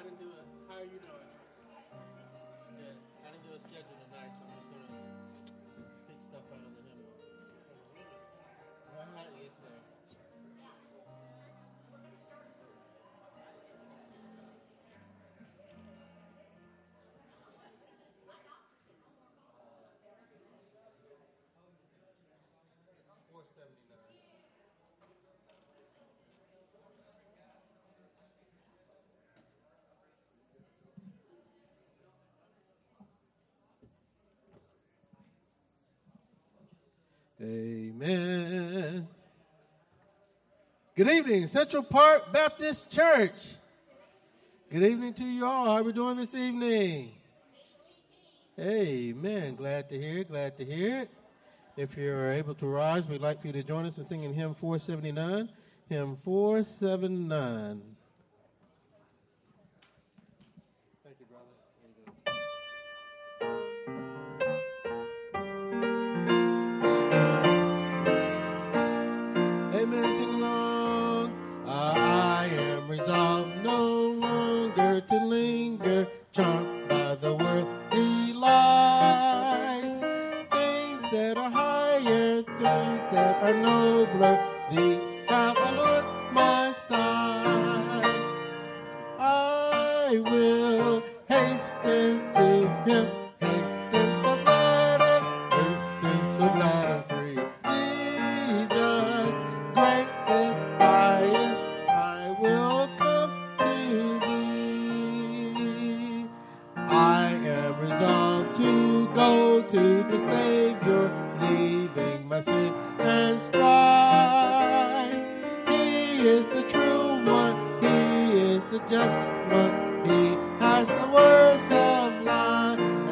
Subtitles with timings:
[0.00, 0.72] I didn't do a.
[0.72, 1.28] How are you doing?
[2.72, 2.96] Good.
[3.20, 4.89] I didn't do a schedule tonight, so I'm just gonna.
[37.42, 39.08] Amen.
[40.94, 43.54] Good evening, Central Park Baptist Church.
[44.68, 45.64] Good evening to you all.
[45.64, 47.12] How are we doing this evening?
[48.58, 49.54] Amen.
[49.54, 50.28] Glad to hear it.
[50.28, 51.10] Glad to hear it.
[51.78, 54.54] If you're able to rise, we'd like for you to join us in singing hymn
[54.54, 55.48] 479.
[55.88, 57.80] Hymn 479.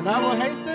[0.09, 0.68] Life, and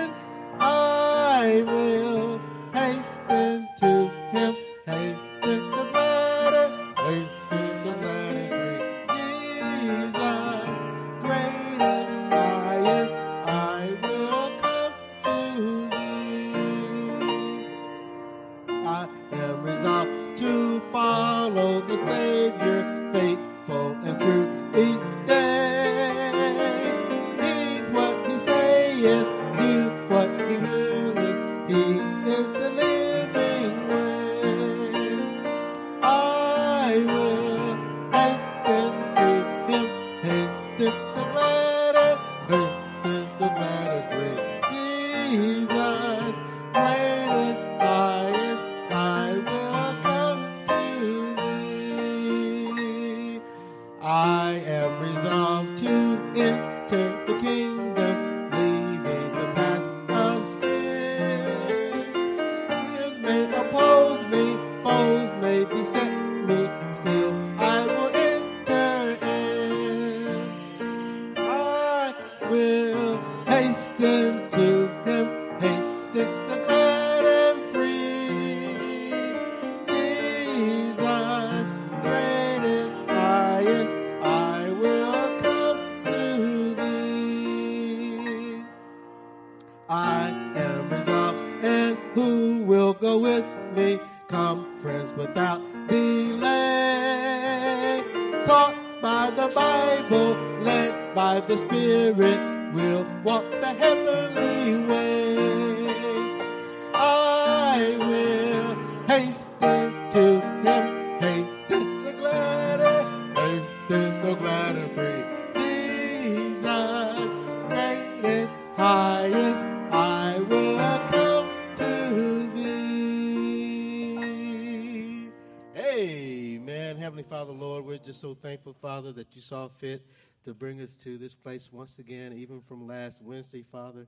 [127.44, 130.02] Father, Lord, we're just so thankful, Father, that you saw fit
[130.46, 134.08] to bring us to this place once again, even from last Wednesday, Father,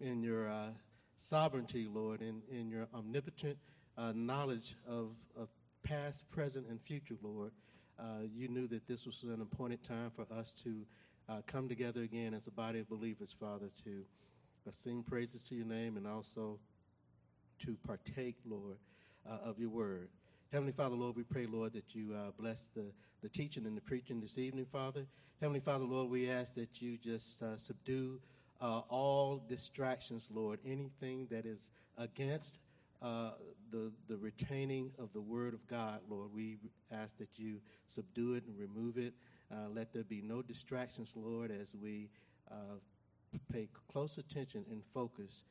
[0.00, 0.70] in your uh,
[1.14, 3.58] sovereignty, Lord, in, in your omnipotent
[3.96, 5.50] uh, knowledge of, of
[5.84, 7.52] past, present, and future, Lord.
[7.96, 10.84] Uh, you knew that this was an appointed time for us to
[11.28, 14.02] uh, come together again as a body of believers, Father, to
[14.66, 16.58] uh, sing praises to your name and also
[17.64, 18.78] to partake, Lord,
[19.30, 20.08] uh, of your word.
[20.54, 22.84] Heavenly Father, Lord, we pray, Lord, that you uh, bless the,
[23.24, 25.04] the teaching and the preaching this evening, Father.
[25.40, 28.20] Heavenly Father, Lord, we ask that you just uh, subdue
[28.60, 32.60] uh, all distractions, Lord, anything that is against
[33.02, 33.30] uh,
[33.72, 36.28] the, the retaining of the Word of God, Lord.
[36.32, 36.58] We
[36.92, 37.56] ask that you
[37.88, 39.12] subdue it and remove it.
[39.50, 42.10] Uh, let there be no distractions, Lord, as we
[42.48, 42.76] uh,
[43.52, 45.42] pay close attention and focus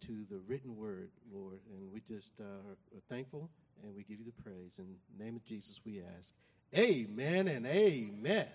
[0.00, 1.58] to the written word, Lord.
[1.72, 2.76] And we just are
[3.08, 3.48] thankful
[3.82, 4.78] and we give you the praise.
[4.78, 4.86] In
[5.16, 6.32] the name of Jesus, we ask.
[6.76, 8.46] Amen and amen.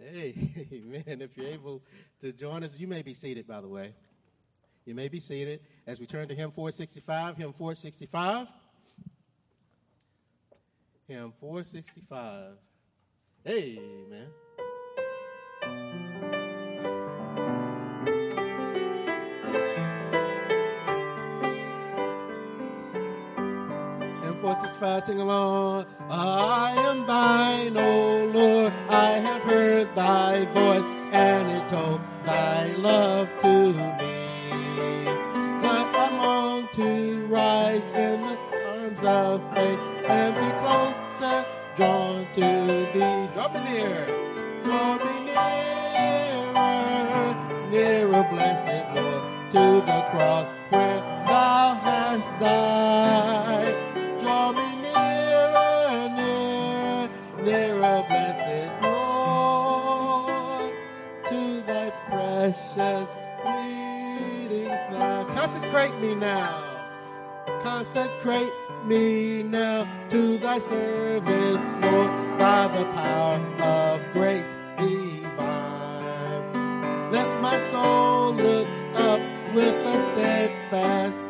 [0.14, 1.20] Amen.
[1.20, 1.82] If you're able
[2.20, 3.92] to join us, you may be seated, by the way.
[4.86, 7.36] You may be seated as we turn to hymn 465.
[7.36, 8.46] Hymn 465.
[11.06, 12.52] Hymn 465.
[13.46, 14.26] Amen.
[24.80, 25.86] Voices fast, sing along.
[26.08, 28.72] I am thine, O Lord.
[28.88, 35.04] I have heard thy voice, and it told thy love to me.
[35.62, 38.38] But I long to rise in the
[38.68, 39.78] arms of faith
[40.08, 41.44] and be closer
[41.76, 42.40] drawn to
[42.92, 43.28] thee.
[43.34, 44.06] Draw me near,
[44.64, 46.60] draw me nearer,
[47.70, 53.79] nearer, blessed Lord, to the cross where thou hast died.
[62.50, 63.08] Precious.
[65.34, 66.64] Consecrate me now.
[67.62, 68.52] Consecrate
[68.84, 75.30] me now to thy service, Lord, by the power of grace divine.
[77.12, 79.20] Let my soul look up
[79.54, 81.22] with a steadfast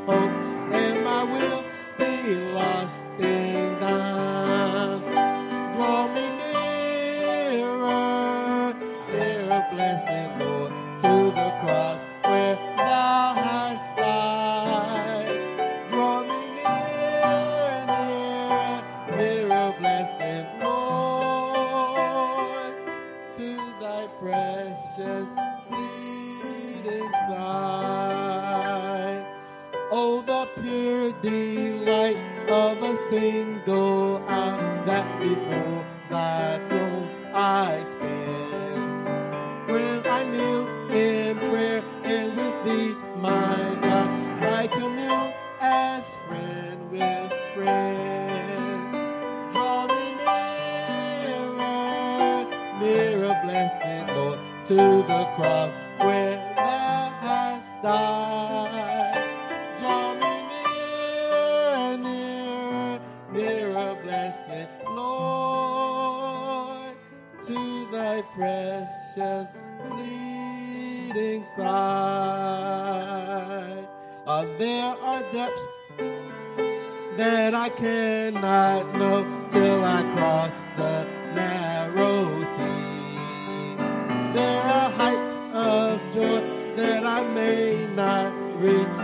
[25.00, 25.26] precious
[25.68, 29.24] bleeding side.
[29.90, 32.16] Oh, the pure delight
[32.48, 37.84] of a single hour that before thy throne I
[54.70, 59.26] to the cross where thou hast died.
[59.80, 63.00] Draw me nearer, nearer,
[63.32, 66.94] nearer, blessed Lord,
[67.46, 67.58] to
[67.90, 69.48] thy precious
[69.88, 71.66] bleeding side.
[74.24, 75.66] Uh, there are depths
[77.16, 82.09] that I cannot know till I cross the narrow
[87.20, 88.96] I may not reach.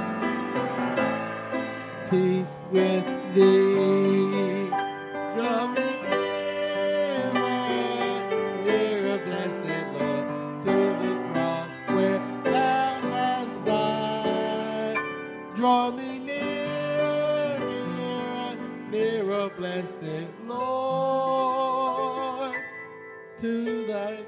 [2.08, 3.04] Peace with
[3.34, 4.70] thee.
[5.34, 7.32] Draw me nearer,
[8.64, 10.26] nearer, blessed Lord,
[10.62, 14.96] to the cross where thou hast died.
[15.54, 18.56] Draw me nearer, nearer,
[18.90, 22.54] nearer, oh, blessed Lord,
[23.40, 24.24] to thy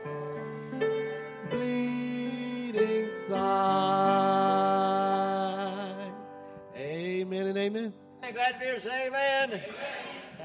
[8.68, 9.62] Hear say amen.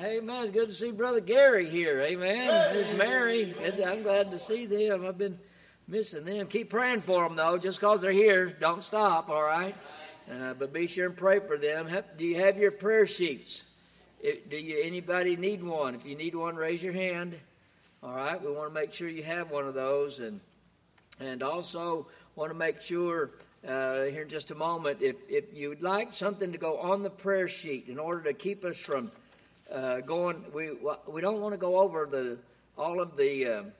[0.01, 0.43] Amen.
[0.43, 1.99] It's good to see Brother Gary here.
[2.03, 2.47] Amen.
[2.73, 3.53] There's Mary.
[3.85, 5.05] I'm glad to see them.
[5.05, 5.37] I've been
[5.89, 6.47] missing them.
[6.47, 7.57] Keep praying for them, though.
[7.57, 9.75] Just because they're here, don't stop, all right?
[10.31, 11.89] Uh, but be sure and pray for them.
[12.17, 13.63] Do you have your prayer sheets?
[14.21, 15.93] Do you anybody need one?
[15.93, 17.37] If you need one, raise your hand.
[18.01, 18.41] All right.
[18.41, 20.39] We want to make sure you have one of those, and
[21.19, 23.31] and also want to make sure
[23.67, 27.09] uh, here in just a moment if, if you'd like something to go on the
[27.09, 29.11] prayer sheet in order to keep us from
[29.71, 30.71] uh, going, we,
[31.07, 32.37] we don't want to go over the,
[32.77, 33.71] all of the um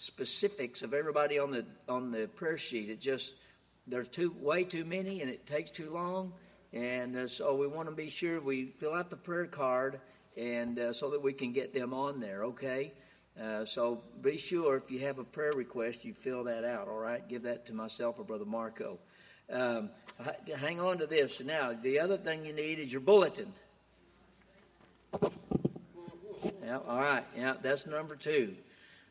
[0.00, 2.88] specifics of everybody on the, on the prayer sheet.
[2.88, 3.34] It just,
[3.86, 6.32] there's too, way too many and it takes too long.
[6.72, 10.00] And uh, so we want to be sure we fill out the prayer card
[10.38, 12.92] and uh, so that we can get them on there, okay?
[13.40, 16.98] Uh, so be sure if you have a prayer request, you fill that out, all
[16.98, 17.26] right?
[17.26, 18.98] Give that to myself or Brother Marco.
[19.50, 19.90] Um,
[20.56, 21.40] hang on to this.
[21.40, 23.52] Now, the other thing you need is your bulletin.
[26.62, 27.24] Yeah, all right.
[27.34, 28.56] Yeah, that's number two.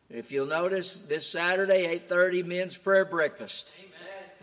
[0.10, 3.74] If you'll notice, this Saturday, 8.30, men's prayer breakfast.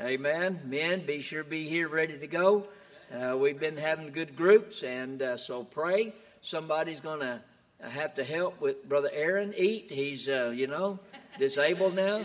[0.01, 0.27] Amen.
[0.27, 0.61] Amen.
[0.65, 2.67] Men, be sure to be here ready to go.
[3.13, 6.13] Uh, we've been having good groups, and uh, so pray.
[6.41, 7.41] Somebody's going to
[7.81, 9.91] have to help with Brother Aaron eat.
[9.91, 10.99] He's, uh, you know,
[11.39, 12.25] disabled now.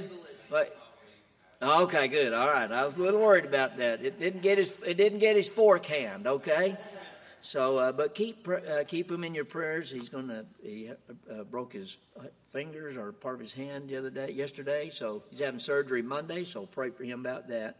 [0.50, 0.78] But,
[1.62, 2.34] okay, good.
[2.34, 2.72] All right.
[2.72, 4.04] I was a little worried about that.
[4.04, 6.78] It didn't get his, it didn't get his forehand, okay?
[7.42, 9.90] So, uh, but keep uh, keep him in your prayers.
[9.90, 11.98] He's going to he uh, broke his
[12.46, 14.92] fingers or part of his hand the other day, yesterday.
[14.92, 16.44] So he's having surgery Monday.
[16.44, 17.78] So pray for him about that.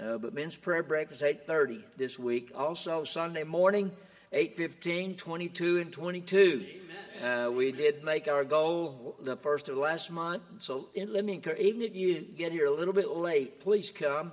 [0.00, 2.52] Uh, but men's prayer breakfast eight thirty this week.
[2.54, 3.90] Also Sunday morning,
[4.32, 6.66] 8:15, 22 and 22.
[7.22, 10.42] Uh, we did make our goal the first of last month.
[10.58, 14.32] So let me encourage, even if you get here a little bit late, please come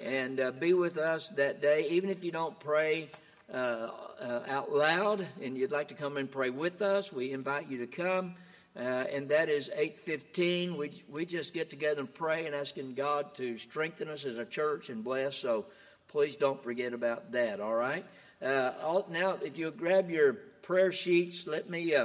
[0.00, 1.88] and uh, be with us that day.
[1.90, 3.10] Even if you don't pray
[3.52, 3.90] uh,
[4.22, 7.76] uh, out loud and you'd like to come and pray with us, we invite you
[7.76, 8.36] to come.
[8.74, 13.34] Uh, and that is 8.15 we, we just get together and pray and asking god
[13.34, 15.66] to strengthen us as a church and bless so
[16.06, 18.06] please don't forget about that all right
[18.40, 21.96] uh, all, now if you grab your prayer sheets let me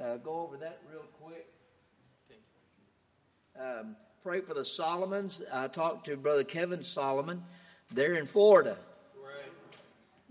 [0.00, 1.46] uh, go over that real quick
[3.60, 7.42] um, pray for the solomons i talked to brother kevin solomon
[7.92, 8.76] they're in florida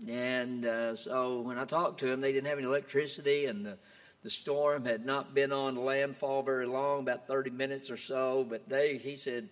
[0.08, 3.78] and uh, so when I talked to them, they didn't have any electricity, and the,
[4.22, 8.44] the storm had not been on landfall very long, about 30 minutes or so.
[8.48, 9.48] But they, he said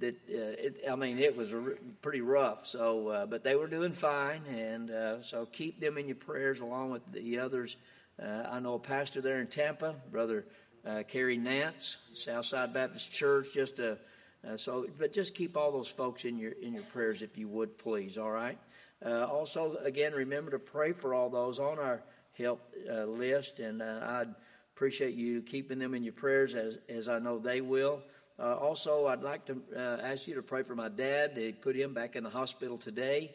[0.00, 2.66] that, uh, it, I mean, it was r- pretty rough.
[2.66, 6.60] So, uh, but they were doing fine, and uh, so keep them in your prayers
[6.60, 7.76] along with the others.
[8.22, 10.44] Uh, I know a pastor there in Tampa, Brother
[10.86, 13.98] uh, Kerry Nance, Southside Baptist Church, just a
[14.46, 17.48] uh, so, but just keep all those folks in your in your prayers if you
[17.48, 18.18] would, please.
[18.18, 18.58] All right.
[19.04, 22.02] Uh, also, again, remember to pray for all those on our
[22.36, 24.34] help uh, list, and uh, I'd
[24.74, 28.02] appreciate you keeping them in your prayers as, as I know they will.
[28.38, 31.34] Uh, also, I'd like to uh, ask you to pray for my dad.
[31.34, 33.34] They put him back in the hospital today.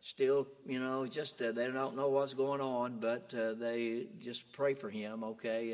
[0.00, 4.74] Uh, still, you know, just they don't know what's going on, but they just pray
[4.74, 5.72] for him, okay?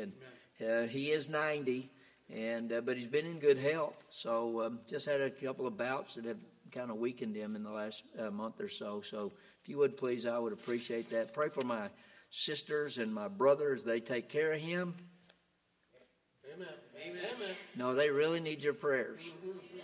[0.59, 1.89] And he is 90
[2.33, 3.95] and uh, but he's been in good health.
[4.09, 6.37] So um, just had a couple of bouts that have
[6.71, 9.01] kind of weakened him in the last uh, month or so.
[9.01, 9.31] So
[9.61, 11.33] if you would please, I would appreciate that.
[11.33, 11.89] Pray for my
[12.29, 14.95] sisters and my brothers; they take care of him.
[16.53, 16.67] Amen.
[17.11, 17.55] Amen.
[17.75, 19.21] No, they really need your prayers.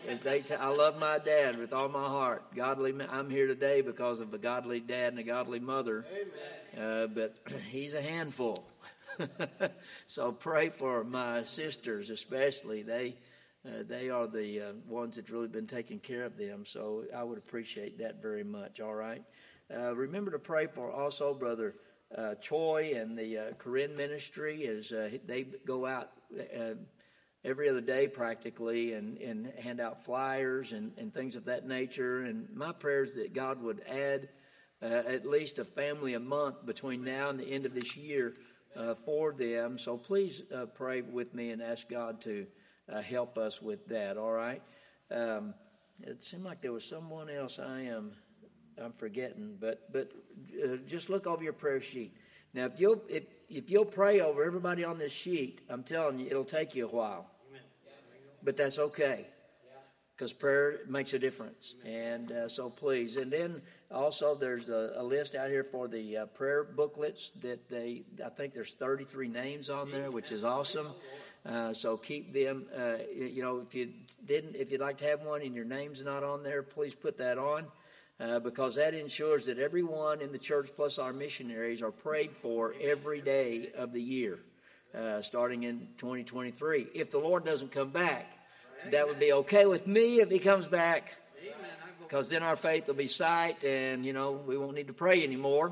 [0.07, 2.43] If they, t- I love my dad with all my heart.
[2.55, 6.05] Godly, I'm here today because of a godly dad and a godly mother.
[6.77, 7.35] Uh, but
[7.69, 8.65] he's a handful.
[10.05, 12.81] so pray for my sisters, especially.
[12.81, 13.15] They
[13.65, 16.65] uh, they are the uh, ones that's really been taking care of them.
[16.65, 18.81] So I would appreciate that very much.
[18.81, 19.23] All right.
[19.73, 21.75] Uh, remember to pray for also Brother
[22.17, 26.11] uh, Choi and the uh, Korean ministry as uh, they go out
[27.45, 32.21] every other day practically and, and hand out flyers and, and things of that nature.
[32.21, 34.29] And my prayer is that God would add
[34.81, 38.33] at least a family a month between now and the end of this year
[39.05, 39.77] for them.
[39.77, 40.41] So please
[40.73, 42.47] pray with me and ask God to
[42.91, 44.17] uh, help us with that.
[44.17, 44.61] All right.
[45.11, 45.53] Um,
[46.01, 48.13] it seemed like there was someone else I am
[48.81, 50.11] I'm forgetting, but but
[50.63, 52.15] uh, just look over your prayer sheet.
[52.53, 56.27] Now, if you'll if if you'll pray over everybody on this sheet, I'm telling you,
[56.27, 57.29] it'll take you a while,
[58.43, 59.27] but that's okay
[60.15, 61.75] because prayer makes a difference.
[61.85, 66.17] And uh, so please, and then also there's a, a list out here for the
[66.17, 70.87] uh, prayer booklets that they I think there's 33 names on there, which is awesome.
[71.45, 72.65] Uh, so keep them.
[72.75, 73.89] Uh, you know, if you
[74.25, 77.17] didn't, if you'd like to have one and your name's not on there, please put
[77.17, 77.65] that on.
[78.19, 82.73] Uh, because that ensures that everyone in the church plus our missionaries are prayed for
[82.79, 84.39] every day of the year,
[84.97, 86.87] uh, starting in 2023.
[86.93, 88.27] If the Lord doesn't come back,
[88.91, 91.15] that would be okay with me if He comes back,
[91.99, 95.23] because then our faith will be sight, and you know we won't need to pray
[95.23, 95.71] anymore.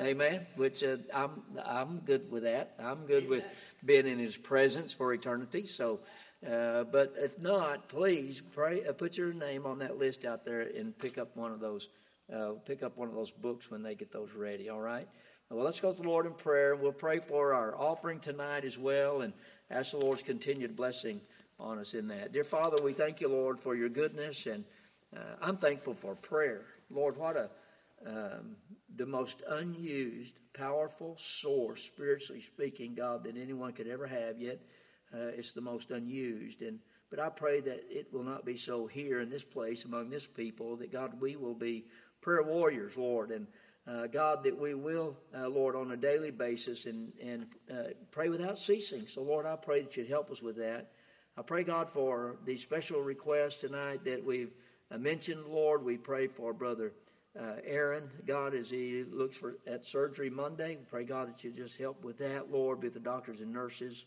[0.00, 0.46] Amen.
[0.56, 2.74] Which uh, I'm I'm good with that.
[2.78, 3.44] I'm good with
[3.84, 5.66] being in His presence for eternity.
[5.66, 6.00] So,
[6.46, 8.84] uh, but if not, please pray.
[8.84, 11.88] Uh, put your name on that list out there and pick up one of those.
[12.32, 14.68] Uh, pick up one of those books when they get those ready.
[14.68, 15.08] All right.
[15.50, 16.74] Well, let's go to the Lord in prayer.
[16.74, 19.32] and We'll pray for our offering tonight as well, and
[19.70, 21.22] ask the Lord's continued blessing
[21.58, 22.32] on us in that.
[22.32, 24.62] Dear Father, we thank you, Lord, for your goodness, and
[25.16, 26.66] uh, I'm thankful for prayer.
[26.90, 27.48] Lord, what a
[28.06, 28.56] um,
[28.94, 34.38] the most unused, powerful source, spiritually speaking, God, that anyone could ever have.
[34.38, 34.60] Yet
[35.14, 36.60] uh, it's the most unused.
[36.60, 36.78] And
[37.08, 40.26] but I pray that it will not be so here in this place among this
[40.26, 40.76] people.
[40.76, 41.86] That God, we will be
[42.20, 43.46] prayer warriors, Lord, and
[43.88, 48.28] uh, God, that we will, uh, Lord, on a daily basis and and uh, pray
[48.28, 49.06] without ceasing.
[49.06, 50.90] So, Lord, I pray that you'd help us with that.
[51.36, 54.52] I pray, God, for the special request tonight that we've
[54.90, 55.84] uh, mentioned, Lord.
[55.84, 56.92] We pray for brother
[57.38, 60.78] uh, Aaron, God, as he looks for at surgery Monday.
[60.90, 64.06] Pray, God, that you just help with that, Lord, with the doctors and nurses.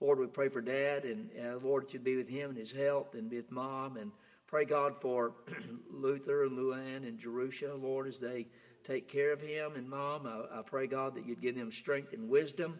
[0.00, 2.72] Lord, we pray for Dad, and uh, Lord, that you'd be with him and his
[2.72, 4.10] health, and be with Mom, and
[4.46, 5.34] pray God for
[5.90, 8.48] Luther and Luann and Jerusha, Lord, as they
[8.84, 10.26] take care of him and Mom.
[10.26, 12.78] I, I pray God that you'd give them strength and wisdom.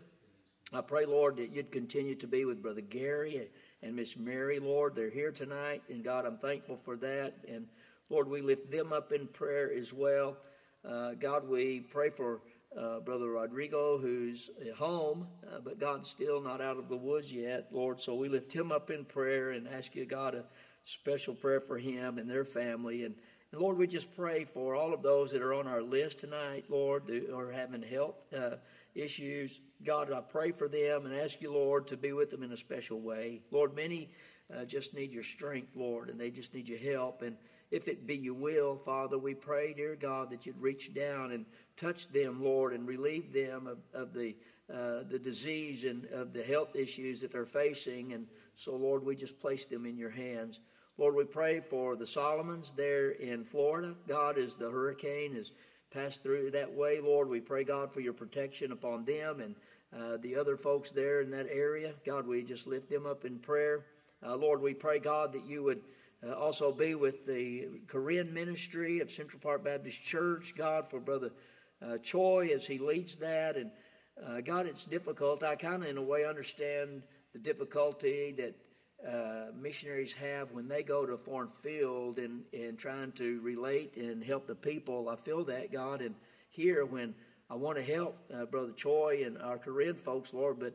[0.72, 3.48] I pray, Lord, that you'd continue to be with Brother Gary
[3.82, 4.94] and Miss Mary, Lord.
[4.94, 7.34] They're here tonight, and God, I'm thankful for that.
[7.46, 7.66] And
[8.08, 10.36] Lord, we lift them up in prayer as well.
[10.84, 12.40] Uh, God, we pray for
[12.76, 17.68] uh, Brother Rodrigo, who's home, uh, but God's still not out of the woods yet,
[17.70, 18.00] Lord.
[18.00, 20.44] So we lift him up in prayer and ask you, God, a
[20.84, 23.04] special prayer for him and their family.
[23.04, 23.14] And,
[23.52, 26.64] and Lord, we just pray for all of those that are on our list tonight,
[26.70, 28.56] Lord, that are having health uh,
[28.94, 29.60] issues.
[29.84, 32.56] God, I pray for them and ask you, Lord, to be with them in a
[32.56, 33.42] special way.
[33.50, 34.10] Lord, many
[34.54, 37.20] uh, just need your strength, Lord, and they just need your help.
[37.20, 37.36] And
[37.70, 41.44] if it be your will, Father, we pray, dear God, that you'd reach down and
[41.76, 44.34] touch them, Lord, and relieve them of, of the
[44.72, 48.14] uh, the disease and of the health issues that they're facing.
[48.14, 50.60] And so, Lord, we just place them in your hands.
[50.98, 53.94] Lord, we pray for the Solomons there in Florida.
[54.06, 55.50] God, as the hurricane has
[55.90, 59.54] passed through that way, Lord, we pray, God, for your protection upon them and
[59.98, 61.94] uh, the other folks there in that area.
[62.04, 63.86] God, we just lift them up in prayer.
[64.24, 65.80] Uh, Lord, we pray, God, that you would
[66.26, 71.32] uh, also be with the Korean ministry of Central Park Baptist Church, God, for Brother
[71.80, 73.56] uh, Choi as he leads that.
[73.56, 73.70] And
[74.22, 75.42] uh, God, it's difficult.
[75.42, 77.02] I kind of, in a way, understand
[77.32, 78.54] the difficulty that
[79.06, 83.96] uh, missionaries have when they go to a foreign field and, and trying to relate
[83.96, 85.08] and help the people.
[85.08, 86.00] I feel that, God.
[86.02, 86.14] And
[86.50, 87.14] here, when
[87.50, 90.74] I want to help uh, Brother Choi and our Korean folks, Lord, but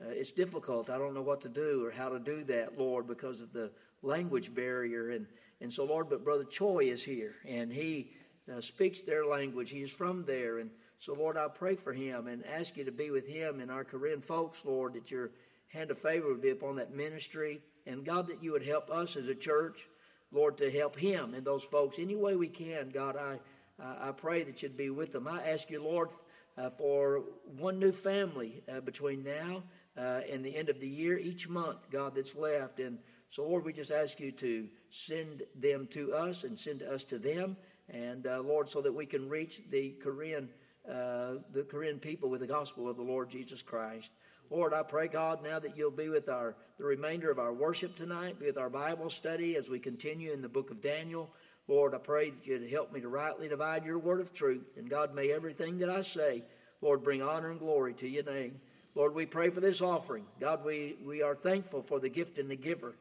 [0.00, 0.90] uh, it's difficult.
[0.90, 3.70] I don't know what to do or how to do that, Lord, because of the
[4.02, 5.10] language barrier.
[5.10, 5.26] And,
[5.60, 8.10] and so, Lord, but Brother Choi is here, and he
[8.52, 9.70] uh, speaks their language.
[9.70, 10.58] He is from there.
[10.58, 13.70] And so, Lord, I pray for him and ask you to be with him and
[13.70, 15.30] our Korean folks, Lord, that your
[15.68, 17.60] hand of favor would be upon that ministry.
[17.86, 19.88] And God, that you would help us as a church,
[20.30, 22.90] Lord, to help him and those folks any way we can.
[22.90, 23.38] God, I
[23.80, 25.28] I pray that you'd be with them.
[25.28, 26.08] I ask you, Lord,
[26.56, 27.22] uh, for
[27.56, 29.62] one new family uh, between now
[29.96, 32.80] uh, and the end of the year, each month, God, that's left.
[32.80, 37.04] And so, Lord, we just ask you to send them to us and send us
[37.04, 37.56] to them.
[37.88, 40.48] And uh, Lord, so that we can reach the Korean,
[40.88, 44.10] uh, the Korean people with the gospel of the Lord Jesus Christ.
[44.50, 47.96] Lord, I pray, God, now that you'll be with our the remainder of our worship
[47.96, 51.28] tonight, be with our Bible study as we continue in the book of Daniel.
[51.66, 54.76] Lord, I pray that you'd help me to rightly divide your word of truth.
[54.76, 56.44] And God, may everything that I say,
[56.80, 58.60] Lord, bring honor and glory to your name.
[58.94, 60.24] Lord, we pray for this offering.
[60.40, 62.94] God, we, we are thankful for the gift and the giver.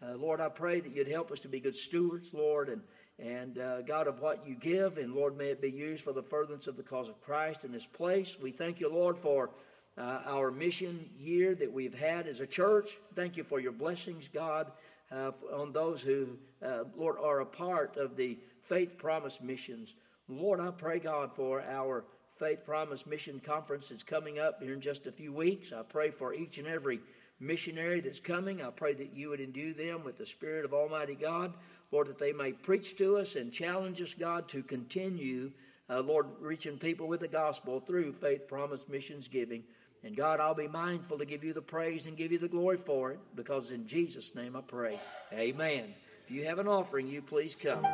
[0.00, 2.82] Uh, Lord, I pray that you'd help us to be good stewards, Lord, and,
[3.18, 4.96] and uh, God, of what you give.
[4.96, 7.72] And Lord, may it be used for the furtherance of the cause of Christ in
[7.72, 8.36] this place.
[8.40, 9.50] We thank you, Lord, for
[9.96, 12.96] uh, our mission year that we've had as a church.
[13.14, 14.70] Thank you for your blessings, God
[15.14, 16.28] uh, on those who,
[16.62, 19.94] uh, Lord, are a part of the Faith Promise missions.
[20.28, 22.04] Lord, I pray, God, for our
[22.38, 25.72] Faith Promise Mission Conference that's coming up here in just a few weeks.
[25.72, 27.00] I pray for each and every
[27.38, 28.62] missionary that's coming.
[28.62, 31.54] I pray that you would endue them with the Spirit of Almighty God.
[31.92, 35.52] Lord, that they may preach to us and challenge us, God, to continue,
[35.88, 39.62] uh, Lord, reaching people with the gospel through Faith Promise Missions Giving.
[40.04, 42.76] And God, I'll be mindful to give you the praise and give you the glory
[42.76, 45.00] for it because in Jesus' name I pray.
[45.32, 45.94] Amen.
[46.26, 47.86] If you have an offering, you please come.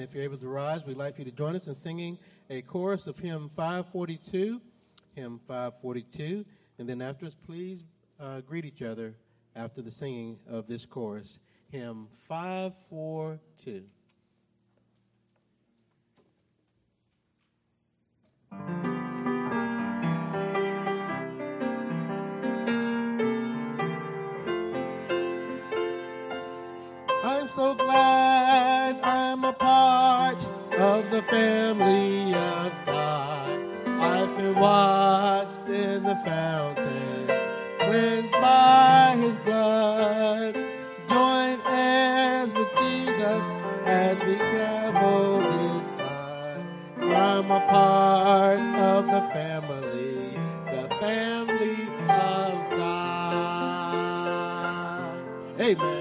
[0.00, 2.62] If you're able to rise, we'd like for you to join us in singing a
[2.62, 4.60] chorus of hymn 542,
[5.16, 6.44] hymn 542.
[6.78, 7.82] And then afterwards, please
[8.20, 9.16] uh, greet each other
[9.56, 11.40] after the singing of this chorus,
[11.70, 13.82] hymn 542.
[27.24, 28.33] I I'm so glad
[30.94, 33.50] of the family of God.
[34.00, 37.26] I've been washed in the fountain,
[37.80, 40.54] cleansed by his blood.
[41.08, 43.44] Join heirs with Jesus
[43.86, 46.64] as we travel this side.
[47.00, 48.60] I'm a part
[48.92, 53.34] of the family, the family of God.
[55.60, 55.93] Amen.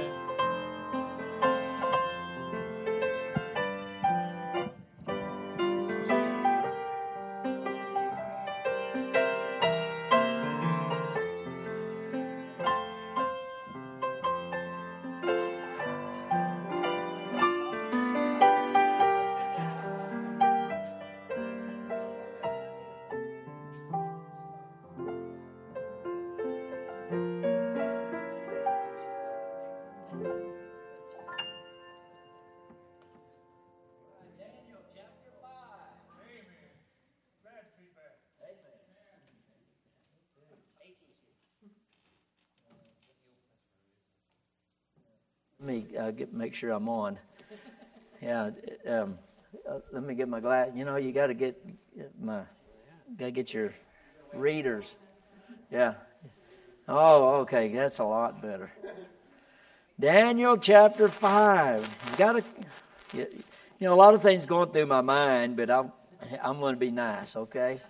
[45.74, 47.18] Me uh, get, make sure I'm on.
[48.22, 48.52] Yeah,
[48.88, 49.18] um,
[49.68, 50.70] uh, let me get my glass.
[50.76, 51.60] You know, you got to get
[52.22, 52.42] my,
[53.18, 53.74] got to get your
[54.34, 54.96] readers.
[55.72, 55.96] Yeah.
[56.88, 58.72] Oh, okay, that's a lot better.
[60.00, 61.82] Daniel chapter five.
[62.12, 62.44] You got to,
[63.14, 63.28] you
[63.80, 65.92] know, a lot of things going through my mind, but I'm,
[66.42, 67.36] I'm going to be nice.
[67.36, 67.82] Okay.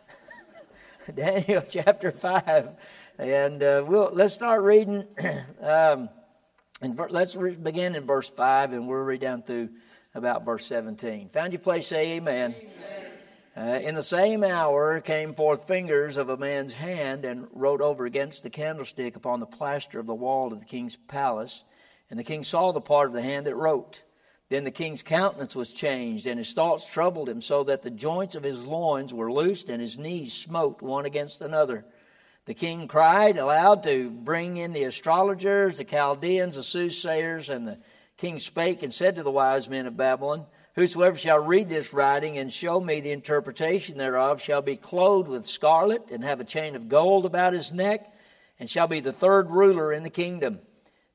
[1.16, 2.70] Daniel chapter five,
[3.18, 5.06] and uh, we'll let's start reading.
[5.62, 6.10] um,
[6.84, 9.70] and let's begin in verse 5, and we'll read down through
[10.14, 11.30] about verse 17.
[11.30, 12.54] Found your place, say amen.
[13.56, 13.80] amen.
[13.84, 18.06] Uh, in the same hour came forth fingers of a man's hand and wrote over
[18.06, 21.64] against the candlestick upon the plaster of the wall of the king's palace.
[22.10, 24.04] And the king saw the part of the hand that wrote.
[24.50, 28.36] Then the king's countenance was changed, and his thoughts troubled him, so that the joints
[28.36, 31.86] of his loins were loosed, and his knees smote one against another.
[32.46, 37.80] The king cried aloud to bring in the astrologers, the Chaldeans, the soothsayers, and the
[38.18, 42.38] king spake and said to the wise men of Babylon, Whosoever shall read this writing
[42.38, 46.76] and show me the interpretation thereof shall be clothed with scarlet and have a chain
[46.76, 48.12] of gold about his neck,
[48.60, 50.60] and shall be the third ruler in the kingdom.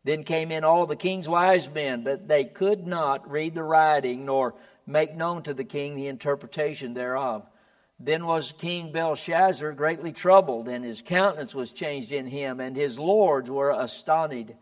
[0.04, 4.24] Then came in all the king's wise men, but they could not read the writing
[4.24, 4.54] nor
[4.86, 7.46] make known to the king the interpretation thereof.
[8.00, 12.98] Then was King Belshazzar greatly troubled, and his countenance was changed in him, and his
[12.98, 14.52] lords were astonished.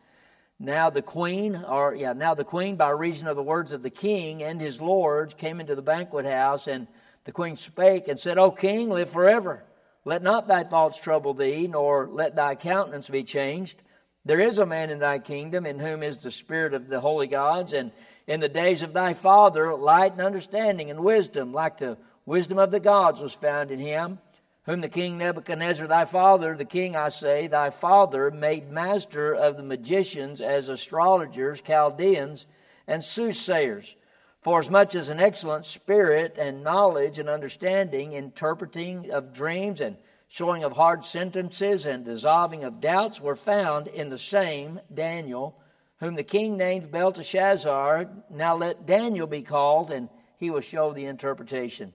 [0.58, 3.90] Now the queen, or yeah, now the queen, by reason of the words of the
[3.90, 6.86] king and his lords, came into the banquet house, and
[7.24, 9.64] the queen spake and said, O king, live forever.
[10.06, 13.82] Let not thy thoughts trouble thee, nor let thy countenance be changed.
[14.24, 17.26] There is a man in thy kingdom in whom is the spirit of the holy
[17.26, 17.92] gods, and
[18.26, 22.72] in the days of thy father, light and understanding and wisdom, like the Wisdom of
[22.72, 24.18] the gods was found in him,
[24.64, 29.56] whom the king Nebuchadnezzar, thy father, the king, I say, thy father, made master of
[29.56, 32.46] the magicians as astrologers, Chaldeans,
[32.88, 33.94] and soothsayers.
[34.42, 39.96] For as much as an excellent spirit and knowledge and understanding, interpreting of dreams and
[40.26, 45.60] showing of hard sentences and dissolving of doubts were found in the same Daniel,
[46.00, 48.10] whom the king named Belteshazzar.
[48.30, 50.08] Now let Daniel be called, and
[50.38, 51.92] he will show the interpretation.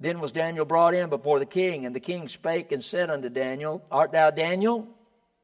[0.00, 3.28] Then was Daniel brought in before the king, and the king spake and said unto
[3.28, 4.88] Daniel, Art thou Daniel,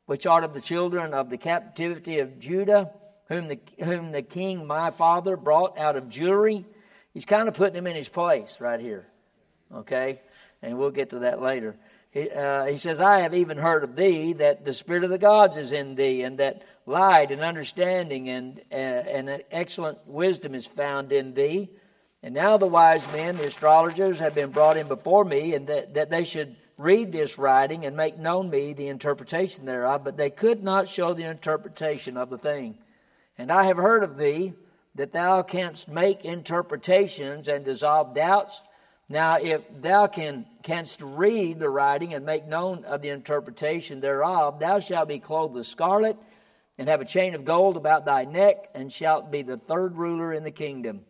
[0.06, 2.90] which art of the children of the captivity of Judah,
[3.28, 6.64] whom the, whom the king my father brought out of Jewry?
[7.14, 9.06] He's kind of putting him in his place right here,
[9.72, 10.20] okay?
[10.62, 11.76] And we'll get to that later.
[12.10, 15.18] He, uh, he says, I have even heard of thee that the Spirit of the
[15.18, 20.66] gods is in thee, and that light and understanding and, uh, and excellent wisdom is
[20.66, 21.70] found in thee.
[22.22, 25.94] And now the wise men, the astrologers, have been brought in before me, and that,
[25.94, 30.30] that they should read this writing and make known me the interpretation thereof, but they
[30.30, 32.78] could not show the interpretation of the thing.
[33.38, 34.54] And I have heard of thee
[34.94, 38.60] that thou canst make interpretations and dissolve doubts.
[39.08, 44.60] Now, if thou can, canst read the writing and make known of the interpretation thereof,
[44.60, 46.16] thou shalt be clothed with scarlet
[46.78, 50.32] and have a chain of gold about thy neck, and shalt be the third ruler
[50.32, 51.04] in the kingdom.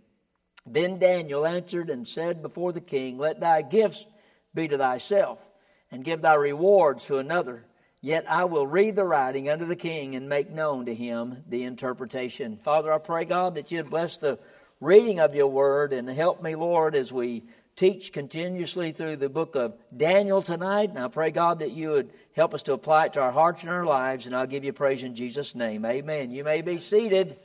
[0.72, 4.06] Then Daniel answered and said before the king, Let thy gifts
[4.54, 5.50] be to thyself,
[5.90, 7.64] and give thy rewards to another.
[8.00, 11.64] Yet I will read the writing unto the king and make known to him the
[11.64, 12.56] interpretation.
[12.56, 14.38] Father, I pray, God, that you'd bless the
[14.80, 17.44] reading of your word and help me, Lord, as we
[17.76, 20.90] teach continuously through the book of Daniel tonight.
[20.90, 23.62] And I pray, God, that you would help us to apply it to our hearts
[23.62, 24.26] and our lives.
[24.26, 25.84] And I'll give you praise in Jesus' name.
[25.84, 26.30] Amen.
[26.30, 27.38] You may be seated.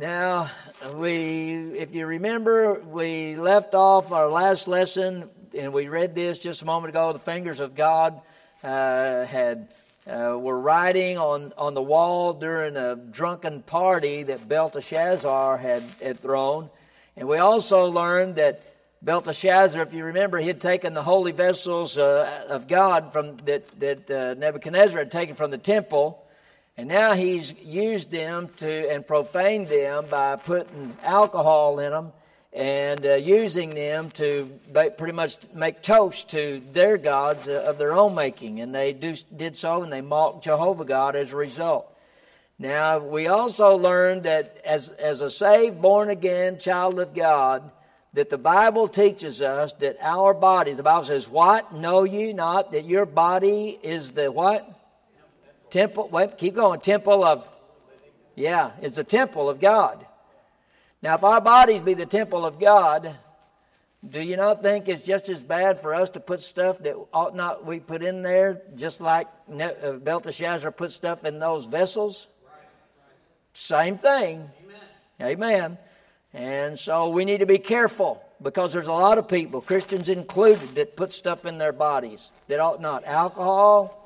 [0.00, 0.50] Now,
[0.94, 6.62] we, if you remember, we left off our last lesson, and we read this just
[6.62, 7.12] a moment ago.
[7.12, 8.18] The fingers of God
[8.64, 9.68] uh, had
[10.06, 16.18] uh, were writing on, on the wall during a drunken party that Belteshazzar had, had
[16.18, 16.70] thrown.
[17.14, 18.62] And we also learned that
[19.02, 23.78] Belteshazzar, if you remember, he had taken the holy vessels uh, of God from that,
[23.78, 26.24] that uh, Nebuchadnezzar had taken from the temple,
[26.76, 32.12] and now he's used them to and profaned them by putting alcohol in them
[32.52, 37.92] and uh, using them to pretty much make toast to their gods uh, of their
[37.92, 38.60] own making.
[38.60, 41.86] And they do, did so, and they mocked Jehovah God as a result.
[42.58, 47.70] Now, we also learned that as, as a saved, born again child of God,
[48.12, 51.72] that the Bible teaches us that our body, the Bible says, What?
[51.72, 54.79] Know you not that your body is the what?
[55.70, 56.08] Temple.
[56.10, 56.80] Wait, keep going.
[56.80, 57.48] Temple of,
[58.34, 60.06] yeah, it's a temple of God.
[61.02, 63.16] Now, if our bodies be the temple of God,
[64.06, 67.34] do you not think it's just as bad for us to put stuff that ought
[67.34, 69.28] not we put in there, just like
[69.60, 72.26] uh, Belteshazzar put stuff in those vessels?
[73.52, 74.50] Same thing.
[75.20, 75.32] Amen.
[75.32, 75.78] Amen.
[76.32, 80.76] And so we need to be careful because there's a lot of people, Christians included,
[80.76, 83.04] that put stuff in their bodies that ought not.
[83.04, 83.96] Alcohol.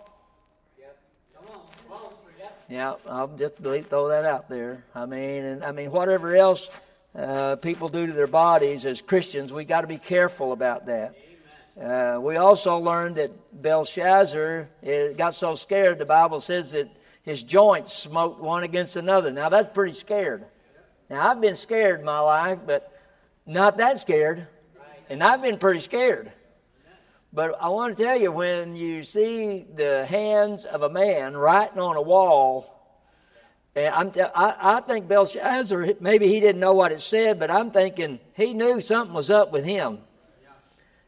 [2.68, 4.84] Yeah, I'll just throw that out there.
[4.94, 6.70] I mean, and I mean, whatever else
[7.14, 11.14] uh, people do to their bodies as Christians, we got to be careful about that.
[11.80, 16.88] Uh, we also learned that Belshazzar uh, got so scared, the Bible says that
[17.22, 19.30] his joints smoked one against another.
[19.30, 20.44] Now, that's pretty scared.
[21.10, 22.92] Now, I've been scared my life, but
[23.44, 24.46] not that scared.
[25.10, 26.32] And I've been pretty scared.
[27.34, 31.80] But I want to tell you, when you see the hands of a man writing
[31.80, 32.70] on a wall,
[33.74, 38.20] and I'm I, think Belshazzar, maybe he didn't know what it said, but I'm thinking
[38.34, 39.98] he knew something was up with him.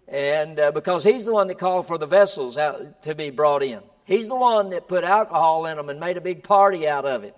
[0.08, 3.62] And uh, because he's the one that called for the vessels out to be brought
[3.62, 7.04] in, he's the one that put alcohol in them and made a big party out
[7.04, 7.36] of it.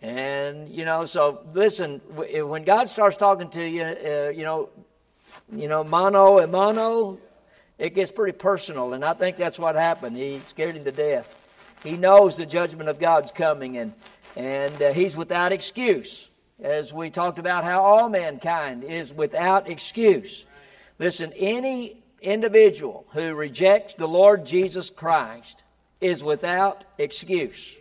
[0.00, 4.68] And you know, so listen, when God starts talking to you, uh, you know,
[5.52, 7.18] you know, mano and mano,
[7.84, 10.16] it gets pretty personal, and I think that's what happened.
[10.16, 11.36] He scared him to death.
[11.82, 13.92] He knows the judgment of God's coming, and
[14.36, 16.30] and uh, he's without excuse.
[16.62, 20.46] As we talked about, how all mankind is without excuse.
[20.98, 25.62] Listen, any individual who rejects the Lord Jesus Christ
[26.00, 27.76] is without excuse.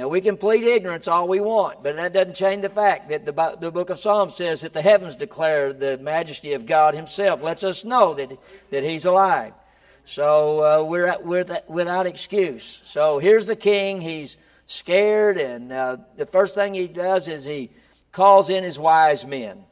[0.00, 3.26] Now, we can plead ignorance all we want, but that doesn't change the fact that
[3.26, 7.42] the, the book of Psalms says that the heavens declare the majesty of God Himself,
[7.42, 8.32] lets us know that,
[8.70, 9.52] that He's alive.
[10.06, 12.80] So uh, we're, we're without excuse.
[12.82, 14.00] So here's the king.
[14.00, 17.68] He's scared, and uh, the first thing he does is he
[18.10, 19.64] calls in his wise men.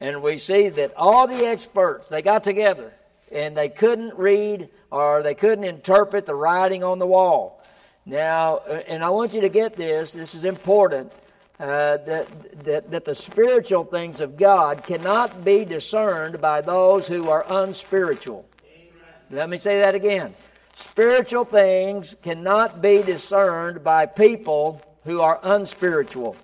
[0.00, 2.92] And we see that all the experts, they got together
[3.30, 7.62] and they couldn't read or they couldn't interpret the writing on the wall.
[8.06, 11.12] Now, uh, and I want you to get this, this is important,
[11.58, 17.28] uh, that, that, that the spiritual things of God cannot be discerned by those who
[17.28, 18.48] are unspiritual.
[18.64, 18.92] Amen.
[19.32, 20.34] Let me say that again.
[20.76, 26.36] Spiritual things cannot be discerned by people who are unspiritual.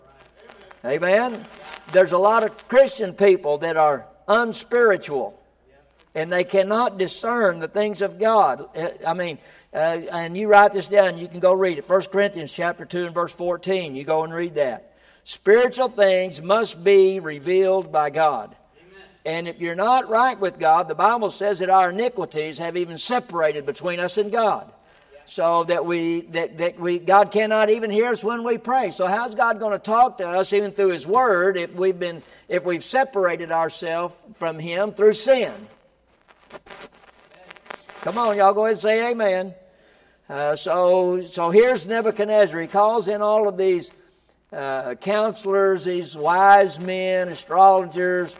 [0.84, 1.44] Amen?
[1.92, 5.38] There's a lot of Christian people that are unspiritual
[6.14, 8.64] and they cannot discern the things of God.
[8.76, 9.38] Uh, I mean,
[9.72, 11.88] uh, and you write this down, you can go read it.
[11.88, 13.94] 1 Corinthians chapter 2 and verse 14.
[13.94, 14.92] You go and read that.
[15.24, 18.54] Spiritual things must be revealed by God.
[18.76, 19.02] Amen.
[19.24, 22.98] And if you're not right with God, the Bible says that our iniquities have even
[22.98, 24.70] separated between us and God.
[25.24, 28.90] So that we that, that we God cannot even hear us when we pray.
[28.90, 32.22] So how's God going to talk to us even through His Word if we've been
[32.48, 35.54] if we've separated ourselves from Him through sin?
[38.02, 39.54] Come on, y'all go ahead and say amen.
[40.32, 42.58] Uh, so, so here's Nebuchadnezzar.
[42.58, 43.90] He calls in all of these
[44.50, 48.34] uh, counselors, these wise men, astrologers,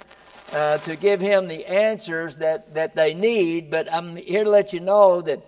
[0.54, 3.70] uh, to give him the answers that, that they need.
[3.70, 5.42] But I'm here to let you know that,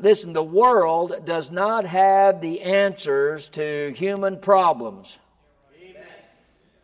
[0.00, 5.16] listen, the world does not have the answers to human problems.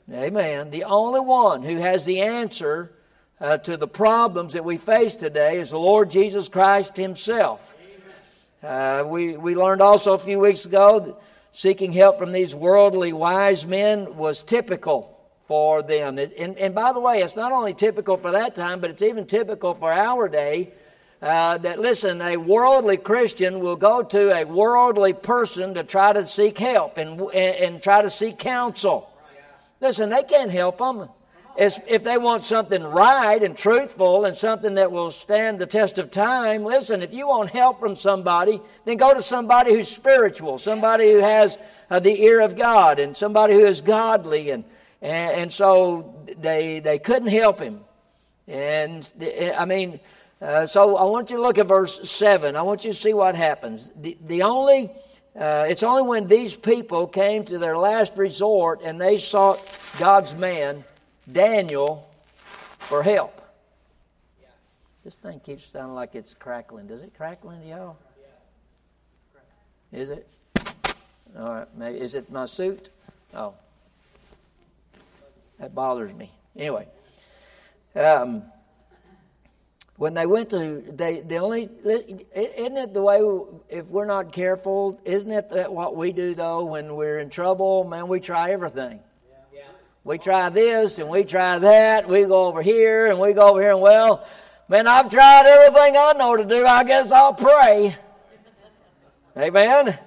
[0.09, 0.23] Amen.
[0.23, 0.71] Amen.
[0.71, 2.93] The only one who has the answer
[3.41, 7.77] uh, to the problems that we face today is the Lord Jesus Christ Himself.
[8.63, 11.17] Uh, we, we learned also a few weeks ago that
[11.53, 16.19] seeking help from these worldly wise men was typical for them.
[16.19, 19.27] And, and by the way, it's not only typical for that time, but it's even
[19.27, 20.73] typical for our day.
[21.23, 26.27] Uh, that listen, a worldly Christian will go to a worldly person to try to
[26.27, 29.11] seek help and, and, and try to seek counsel.
[29.81, 31.09] Listen, they can't help them.
[31.57, 36.11] If they want something right and truthful and something that will stand the test of
[36.11, 41.13] time, listen, if you want help from somebody, then go to somebody who's spiritual, somebody
[41.13, 41.59] who has
[41.91, 44.51] uh, the ear of God, and somebody who is godly.
[44.51, 44.65] And,
[45.03, 47.81] and, and so they, they couldn't help him.
[48.47, 49.09] And
[49.57, 50.01] I mean,
[50.41, 52.57] uh, so I want you to look at verse 7.
[52.57, 53.93] I want you to see what happens.
[53.97, 54.91] The, the only
[55.39, 59.61] uh, it's only when these people came to their last resort and they sought
[59.99, 60.85] God's man,
[61.31, 62.09] Daniel,
[62.79, 63.41] for help.
[65.05, 66.87] This thing keeps sounding like it's crackling.
[66.87, 67.97] Does it crackling y'all?
[69.93, 70.29] Is it?
[71.39, 71.69] All right.
[71.77, 72.91] Maybe, is it my suit?
[73.35, 73.55] Oh.
[75.59, 76.31] That bothers me.
[76.57, 76.87] Anyway.
[77.95, 78.43] Um,
[80.01, 83.21] when they went to they the only isn't it the way
[83.69, 87.85] if we're not careful isn't it that what we do though when we're in trouble
[87.85, 89.10] man we try everything yeah.
[90.05, 92.09] We try this and we try that.
[92.09, 93.73] We go over here and we go over here.
[93.73, 94.27] And well
[94.69, 96.67] man i've tried everything i know to do.
[96.67, 97.97] I guess i'll pray.
[99.37, 99.99] Amen?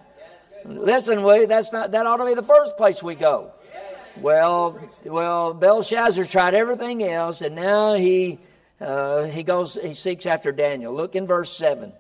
[0.66, 3.52] Listen we that's not that ought to be the first place we go.
[4.18, 8.40] Well well belshazzar tried everything else and now he
[8.84, 10.94] uh, he goes, he seeks after Daniel.
[10.94, 11.94] Look in verse 7.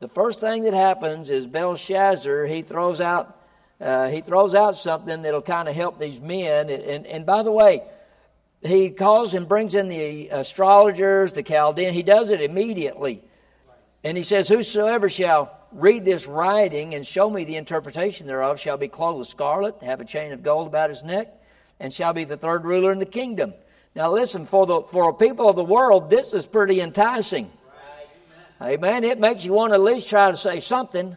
[0.00, 3.37] The first thing that happens is Belshazzar, he throws out,
[3.80, 6.68] uh, he throws out something that'll kind of help these men.
[6.68, 7.82] And, and, and by the way,
[8.62, 11.94] he calls and brings in the astrologers, the Chaldean.
[11.94, 13.22] He does it immediately.
[14.02, 18.76] And he says, Whosoever shall read this writing and show me the interpretation thereof shall
[18.76, 21.32] be clothed with scarlet, have a chain of gold about his neck,
[21.78, 23.54] and shall be the third ruler in the kingdom.
[23.94, 27.50] Now, listen, for the for a people of the world, this is pretty enticing.
[28.60, 28.72] Right.
[28.74, 29.04] Amen.
[29.04, 31.16] It makes you want to at least try to say something.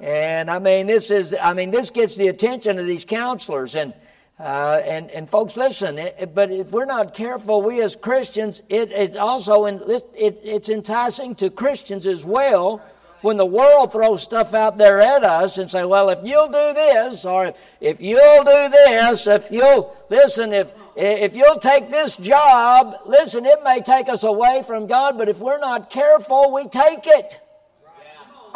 [0.00, 3.92] And I mean, this is I mean, this gets the attention of these counselors and.
[4.38, 5.96] Uh, and and folks, listen.
[5.98, 10.68] It, but if we're not careful, we as Christians, it, it's also in, it, it's
[10.68, 12.82] enticing to Christians as well
[13.26, 16.74] when the world throws stuff out there at us and say, well, if you'll do
[16.74, 22.94] this, or if you'll do this, if you'll, listen, if, if you'll take this job,
[23.06, 27.06] listen, it may take us away from God, but if we're not careful, we take
[27.06, 27.40] it.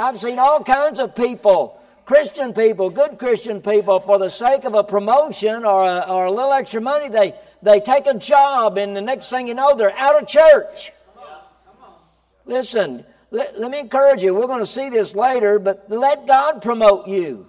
[0.01, 4.73] I've seen all kinds of people, Christian people, good Christian people, for the sake of
[4.73, 8.97] a promotion or a, or a little extra money, they, they take a job, and
[8.97, 10.93] the next thing you know, they're out of church.
[12.47, 14.35] Listen, let, let me encourage you.
[14.35, 17.47] We're going to see this later, but let God promote you.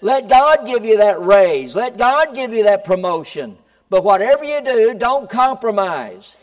[0.00, 1.76] Let God give you that raise.
[1.76, 3.56] Let God give you that promotion.
[3.88, 6.34] But whatever you do, don't compromise.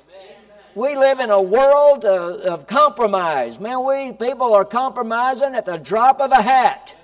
[0.78, 3.60] We live in a world of, of compromise.
[3.60, 6.96] Man, we people are compromising at the drop of a hat.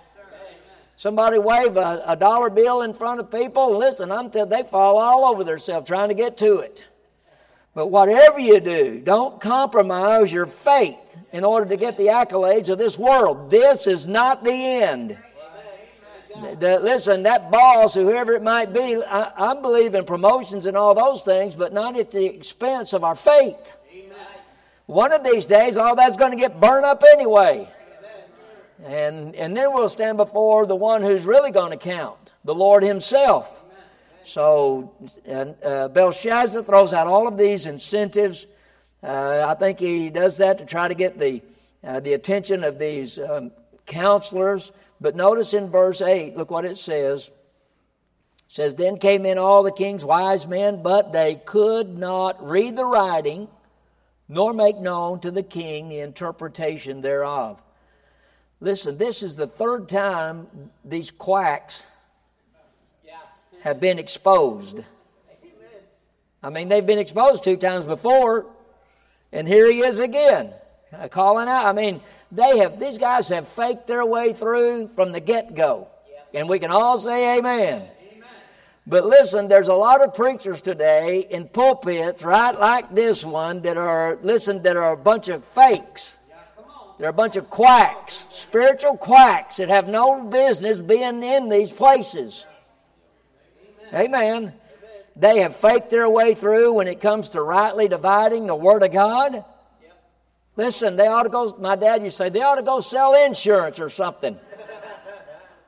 [0.96, 3.76] Somebody wave a, a dollar bill in front of people.
[3.76, 6.86] Listen, I'm t- they fall all over themselves trying to get to it.
[7.74, 12.78] But whatever you do, don't compromise your faith in order to get the accolades of
[12.78, 13.50] this world.
[13.50, 15.18] This is not the end.
[16.60, 20.96] The, listen, that boss, whoever it might be, I, I, believe in promotions and all
[20.96, 23.76] those things, but not at the expense of our faith.
[24.86, 27.70] One of these days, all that's going to get burned up anyway.
[28.84, 32.84] And, and then we'll stand before the one who's really going to count, the Lord
[32.84, 33.64] Himself.
[34.24, 34.94] So
[35.30, 38.48] uh, Belshazzar throws out all of these incentives.
[39.02, 41.42] Uh, I think he does that to try to get the,
[41.84, 43.52] uh, the attention of these um,
[43.86, 44.72] counselors.
[45.04, 47.28] But notice in verse 8, look what it says.
[47.28, 47.34] It
[48.48, 52.86] says, Then came in all the king's wise men, but they could not read the
[52.86, 53.50] writing,
[54.30, 57.62] nor make known to the king the interpretation thereof.
[58.62, 60.48] Listen, this is the third time
[60.86, 61.84] these quacks
[63.60, 64.80] have been exposed.
[66.42, 68.46] I mean, they've been exposed two times before,
[69.34, 70.54] and here he is again,
[71.10, 71.66] calling out.
[71.66, 72.00] I mean,
[72.34, 75.88] they have these guys have faked their way through from the get go,
[76.34, 77.88] and we can all say amen.
[78.86, 83.78] But listen, there's a lot of preachers today in pulpits, right like this one, that
[83.78, 86.18] are listen that are a bunch of fakes.
[87.00, 92.46] They're a bunch of quacks, spiritual quacks that have no business being in these places.
[93.94, 94.54] Amen.
[95.16, 98.92] They have faked their way through when it comes to rightly dividing the Word of
[98.92, 99.46] God.
[100.56, 103.16] Listen, they ought to go, my dad used to say, they ought to go sell
[103.26, 104.38] insurance or something.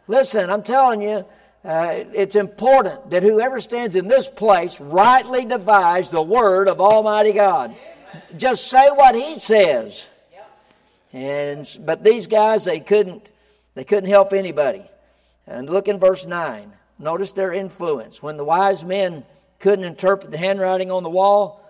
[0.08, 1.26] Listen, I'm telling you,
[1.64, 7.34] uh, it's important that whoever stands in this place rightly divides the Word of Almighty
[7.34, 7.76] God.
[8.38, 10.06] Just say what He says.
[11.12, 13.30] And, but these guys, they couldn't,
[13.74, 14.84] they couldn't help anybody.
[15.48, 16.72] And look in verse 9.
[17.00, 18.22] Notice their influence.
[18.22, 19.26] When the wise men
[19.60, 21.65] couldn't interpret the handwriting on the wall,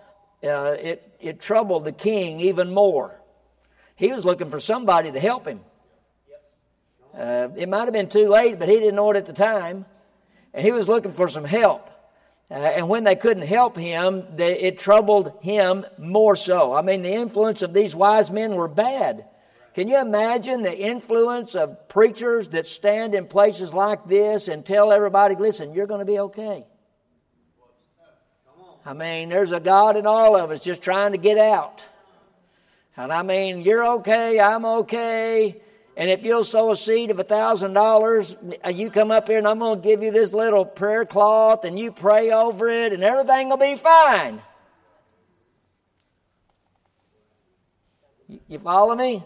[0.46, 3.20] uh, it, it troubled the king even more.
[3.96, 5.60] He was looking for somebody to help him.
[7.16, 9.86] Uh, it might have been too late, but he didn't know it at the time.
[10.52, 11.90] And he was looking for some help.
[12.50, 16.72] Uh, and when they couldn't help him, they, it troubled him more so.
[16.72, 19.24] I mean, the influence of these wise men were bad.
[19.74, 24.92] Can you imagine the influence of preachers that stand in places like this and tell
[24.92, 26.64] everybody, listen, you're going to be okay?
[28.86, 31.82] I mean, there's a God in all of us just trying to get out.
[32.96, 35.60] And I mean, you're okay, I'm okay.
[35.96, 39.38] And if you'll sow a seed of a thousand dollars, uh, you come up here
[39.38, 42.92] and I'm going to give you this little prayer cloth and you pray over it
[42.92, 44.40] and everything will be fine.
[48.46, 49.24] You follow me?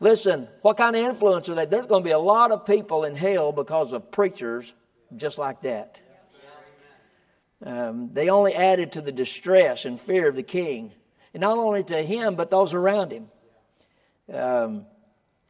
[0.00, 1.66] Listen, what kind of influence are they?
[1.66, 4.74] There's going to be a lot of people in hell because of preachers
[5.16, 6.00] just like that.
[7.64, 10.92] Um, they only added to the distress and fear of the king,
[11.32, 13.28] and not only to him, but those around him.
[14.30, 14.84] Um,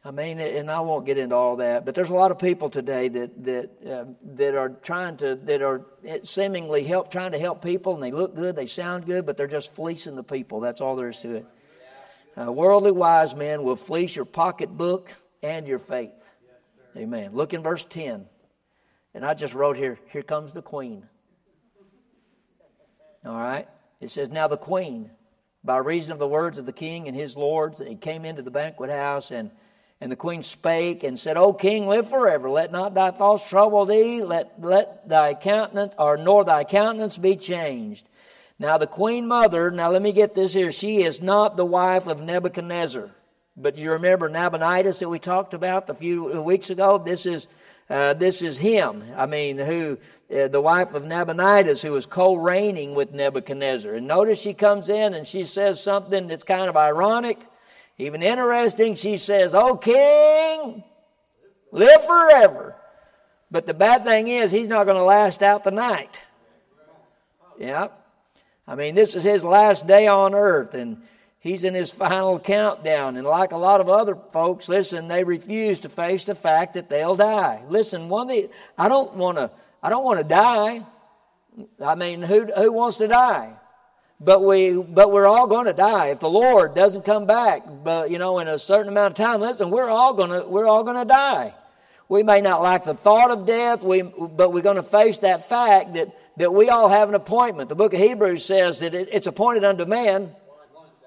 [0.03, 2.69] I mean, and I won't get into all that, but there's a lot of people
[2.69, 4.05] today that that uh,
[4.35, 5.81] that are trying to that are
[6.21, 9.47] seemingly help trying to help people, and they look good, they sound good, but they're
[9.47, 10.61] just fleecing the people.
[10.61, 11.45] That's all there is to it.
[12.37, 15.11] Uh, worldly wise men will fleece your pocketbook
[15.41, 16.31] and your faith.
[16.95, 17.31] Amen.
[17.33, 18.27] Look in verse ten,
[19.13, 19.99] and I just wrote here.
[20.11, 21.07] Here comes the queen.
[23.25, 23.67] All right.
[23.99, 25.09] It says, now the queen,
[25.63, 28.51] by reason of the words of the king and his lords, he came into the
[28.51, 29.51] banquet house and
[30.01, 32.49] and the queen spake and said, O king, live forever.
[32.49, 34.21] Let not thy thoughts trouble thee.
[34.21, 38.07] Let, let thy countenance, or nor thy countenance be changed.
[38.59, 40.71] Now the queen mother, now let me get this here.
[40.71, 43.09] She is not the wife of Nebuchadnezzar.
[43.57, 46.97] But you remember Nabonidus that we talked about a few weeks ago?
[46.97, 47.47] This is,
[47.89, 49.03] uh, this is him.
[49.15, 49.97] I mean, who,
[50.35, 53.93] uh, the wife of Nabonidus, who was co-reigning with Nebuchadnezzar.
[53.93, 57.39] And notice she comes in and she says something that's kind of ironic.
[57.97, 60.83] Even interesting, she says, Oh, king,
[61.71, 62.75] live forever.
[63.51, 66.21] But the bad thing is, he's not going to last out the night.
[67.59, 67.89] Yeah.
[68.67, 71.03] I mean, this is his last day on earth, and
[71.45, 73.15] he's in his final countdown.
[73.15, 76.89] And like a lot of other folks, listen, they refuse to face the fact that
[76.89, 77.61] they'll die.
[77.69, 79.51] Listen, one the, I don't want to.
[79.81, 80.83] I don't want to die.
[81.79, 83.53] I mean, who who wants to die?
[84.19, 88.09] but we but we're all going to die if the lord doesn't come back but
[88.09, 90.83] you know in a certain amount of time listen we're all going to we're all
[90.83, 91.53] going to die
[92.07, 95.47] we may not like the thought of death we but we're going to face that
[95.47, 99.09] fact that that we all have an appointment the book of hebrews says that it,
[99.11, 100.33] it's appointed unto man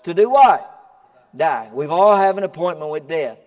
[0.05, 0.75] to do what
[1.37, 3.39] die we've all have an appointment with death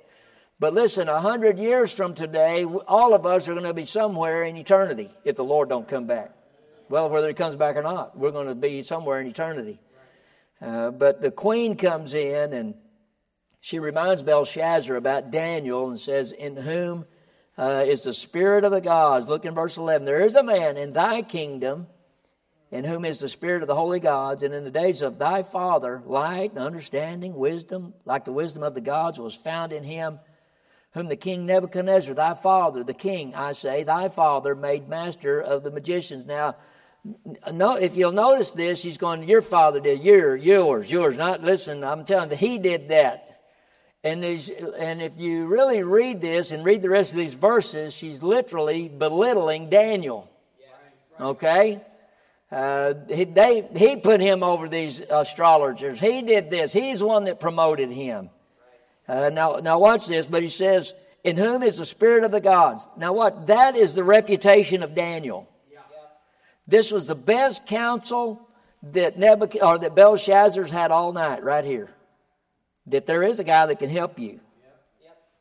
[0.59, 4.43] but listen a hundred years from today all of us are going to be somewhere
[4.43, 6.35] in eternity if the lord don't come back
[6.91, 9.79] well, whether he comes back or not, we're going to be somewhere in eternity.
[10.61, 12.75] Uh, but the queen comes in and
[13.61, 17.05] she reminds Belshazzar about Daniel and says, In whom
[17.57, 19.29] uh, is the spirit of the gods?
[19.29, 20.05] Look in verse 11.
[20.05, 21.87] There is a man in thy kingdom
[22.71, 25.43] in whom is the spirit of the holy gods, and in the days of thy
[25.43, 30.19] father, light and understanding, wisdom, like the wisdom of the gods, was found in him,
[30.93, 35.63] whom the king Nebuchadnezzar, thy father, the king, I say, thy father, made master of
[35.63, 36.25] the magicians.
[36.25, 36.55] Now,
[37.51, 41.17] no, if you'll notice this, he's going, Your father did, your, yours, yours.
[41.17, 43.27] Not listen, I'm telling you, he did that.
[44.03, 48.23] And, and if you really read this and read the rest of these verses, she's
[48.23, 50.29] literally belittling Daniel.
[51.19, 51.81] Okay?
[52.51, 55.99] Uh, he, they, he put him over these astrologers.
[55.99, 56.73] He did this.
[56.73, 58.29] He's the one that promoted him.
[59.07, 60.25] Uh, now, now watch this.
[60.25, 60.93] But he says,
[61.23, 63.47] "In whom is the spirit of the gods?" Now, what?
[63.47, 65.47] That is the reputation of Daniel.
[66.67, 68.47] This was the best counsel
[68.83, 71.89] that Nebuchadnezzar or that Belshazzar's had all night, right here.
[72.87, 74.39] That there is a guy that can help you.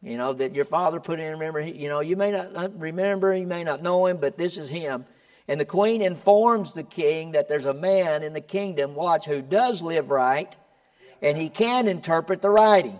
[0.03, 3.47] You know, that your father put in, remember, you know, you may not remember, you
[3.47, 5.05] may not know him, but this is him.
[5.51, 9.43] And the queen informs the king that there's a man in the kingdom, watch, who
[9.43, 10.57] does live right,
[11.21, 12.97] and he can interpret the writing.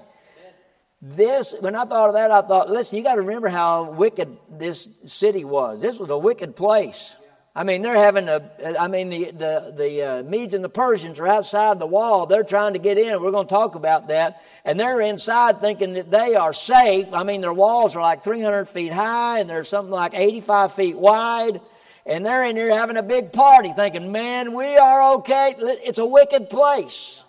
[1.01, 4.37] This, when I thought of that, I thought, listen, you got to remember how wicked
[4.51, 5.81] this city was.
[5.81, 7.15] This was a wicked place.
[7.55, 8.43] I mean, they're having a,
[8.81, 12.27] I mean, the, the, the uh, Medes and the Persians are outside the wall.
[12.27, 13.23] They're trying to get in.
[13.23, 14.43] We're going to talk about that.
[14.65, 17.13] And they're inside thinking that they are safe.
[17.13, 20.99] I mean, their walls are like 300 feet high and they're something like 85 feet
[20.99, 21.61] wide.
[22.07, 25.55] And they're in here having a big party thinking, man, we are okay.
[25.59, 27.23] It's a wicked place.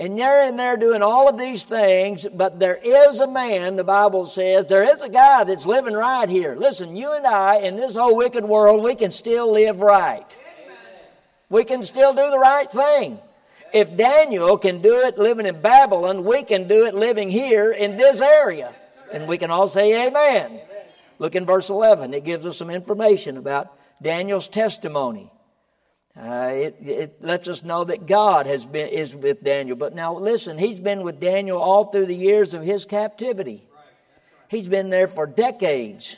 [0.00, 3.82] And they're in there doing all of these things, but there is a man, the
[3.82, 6.54] Bible says, there is a guy that's living right here.
[6.54, 10.36] Listen, you and I, in this whole wicked world, we can still live right.
[11.48, 13.18] We can still do the right thing.
[13.72, 17.96] If Daniel can do it living in Babylon, we can do it living here in
[17.96, 18.72] this area.
[19.12, 20.60] And we can all say amen.
[21.18, 22.14] Look in verse 11.
[22.14, 25.32] It gives us some information about Daniel's testimony.
[26.16, 29.76] Uh, it, it lets us know that God has been is with Daniel.
[29.76, 33.68] But now listen, he's been with Daniel all through the years of his captivity.
[34.48, 36.16] He's been there for decades.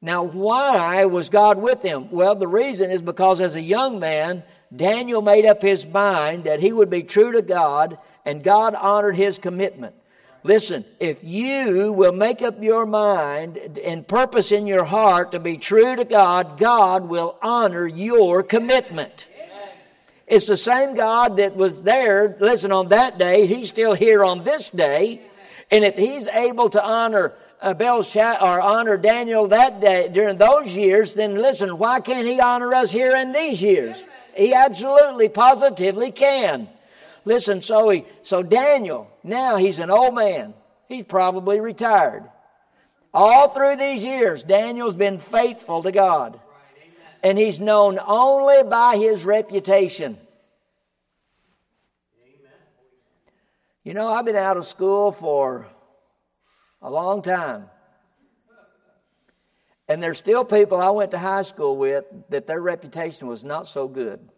[0.00, 2.10] Now, why was God with him?
[2.10, 4.42] Well, the reason is because as a young man,
[4.74, 9.16] Daniel made up his mind that he would be true to God, and God honored
[9.16, 9.94] his commitment.
[10.46, 15.56] Listen, if you will make up your mind and purpose in your heart to be
[15.56, 19.26] true to God, God will honor your commitment.
[20.24, 24.44] It's the same God that was there, listen, on that day, He's still here on
[24.44, 25.20] this day.
[25.72, 30.76] And if He's able to honor uh, Belshazzar or honor Daniel that day during those
[30.76, 33.96] years, then listen, why can't He honor us here in these years?
[34.36, 36.68] He absolutely, positively can.
[37.26, 40.54] Listen, so he, so Daniel, now he's an old man.
[40.88, 42.30] He's probably retired.
[43.12, 46.38] All through these years, Daniel's been faithful to God.
[47.24, 50.16] And he's known only by his reputation.
[53.82, 55.66] You know, I've been out of school for
[56.80, 57.68] a long time.
[59.88, 63.66] And there's still people I went to high school with that their reputation was not
[63.66, 64.28] so good.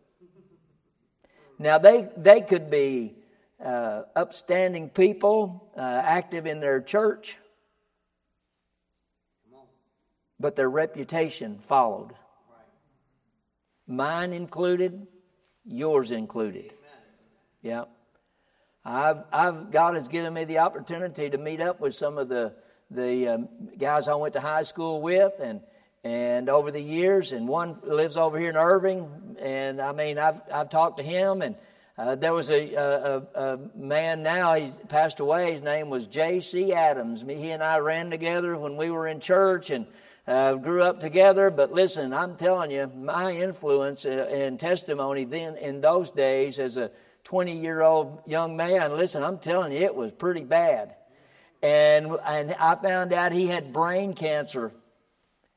[1.59, 3.18] Now, they, they could be
[3.65, 7.37] uh, upstanding people, uh, active in their church,
[10.39, 12.13] but their reputation followed.
[13.87, 15.07] Mine included,
[15.65, 16.73] yours included.
[17.63, 17.85] Yeah.
[18.85, 22.55] I've, I've, God has given me the opportunity to meet up with some of the,
[22.91, 25.61] the um, guys I went to high school with, and
[26.05, 30.41] and over the years, and one lives over here in Irving, and I mean, I've
[30.53, 31.57] I've talked to him, and
[31.99, 35.51] uh, there was a, a, a, man now, he's passed away.
[35.51, 36.73] His name was J.C.
[36.73, 37.25] Adams.
[37.27, 39.85] He and I ran together when we were in church and
[40.25, 41.51] uh, grew up together.
[41.51, 46.77] But listen, I'm telling you, my influence uh, and testimony then in those days as
[46.77, 46.93] a
[47.25, 50.95] 20 year old young man, listen, I'm telling you, it was pretty bad.
[51.65, 54.73] And, and I found out he had brain cancer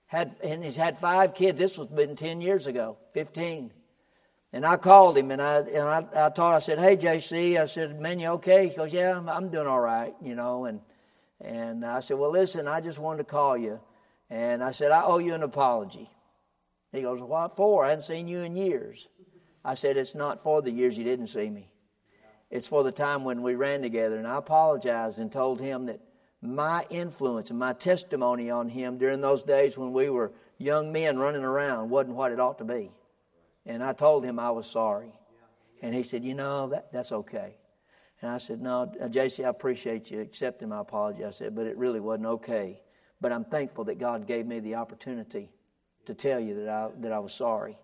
[0.08, 1.60] had, and he's had five kids.
[1.60, 3.72] This was been 10 years ago, 15.
[4.54, 7.66] And I called him and I, and I, I told, I said, hey, JC, I
[7.66, 8.68] said, man, you okay?
[8.68, 10.66] He goes, yeah, I'm, I'm doing all right, you know.
[10.66, 10.82] And,
[11.40, 13.80] and I said, well, listen, I just wanted to call you.
[14.30, 16.10] And I said, I owe you an apology.
[16.92, 17.86] He goes, what for?
[17.86, 19.08] I hadn't seen you in years.
[19.64, 21.70] I said, it's not for the years you didn't see me.
[22.50, 24.18] It's for the time when we ran together.
[24.18, 26.02] And I apologized and told him that
[26.42, 31.18] my influence and my testimony on him during those days when we were young men
[31.18, 32.92] running around wasn't what it ought to be.
[33.66, 35.14] And I told him I was sorry.
[35.82, 37.58] And he said, You know, that, that's okay.
[38.22, 41.26] And I said, No, uh, JC, I appreciate you accepting my apology.
[41.26, 42.82] I said, But it really wasn't okay.
[43.20, 45.50] But I'm thankful that God gave me the opportunity
[46.06, 47.78] to tell you that I, that I was sorry.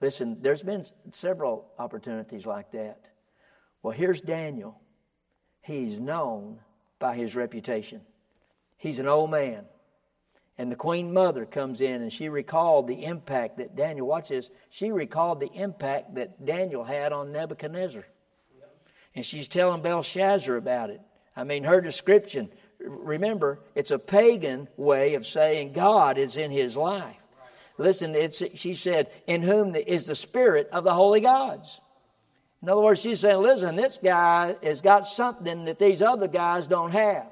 [0.00, 3.10] Listen, there's been several opportunities like that.
[3.82, 4.80] Well, here's Daniel.
[5.60, 6.58] He's known
[6.98, 8.00] by his reputation.
[8.76, 9.64] He's an old man.
[10.58, 14.50] And the queen mother comes in and she recalled the impact that Daniel, watch this,
[14.70, 18.04] she recalled the impact that Daniel had on Nebuchadnezzar.
[19.14, 21.00] And she's telling Belshazzar about it.
[21.34, 26.76] I mean, her description, remember, it's a pagan way of saying God is in his
[26.76, 27.16] life.
[27.78, 31.80] Listen, it's, she said, in whom is the spirit of the holy gods.
[32.62, 36.66] In other words, she's saying, listen, this guy has got something that these other guys
[36.66, 37.31] don't have.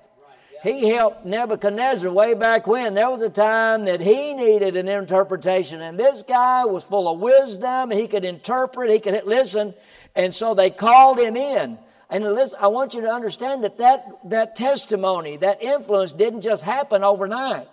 [0.62, 2.92] He helped Nebuchadnezzar way back when.
[2.94, 7.18] There was a time that he needed an interpretation, and this guy was full of
[7.18, 7.90] wisdom.
[7.90, 9.72] He could interpret, he could listen,
[10.14, 11.78] and so they called him in.
[12.10, 16.62] And listen, I want you to understand that, that that testimony, that influence didn't just
[16.62, 17.68] happen overnight.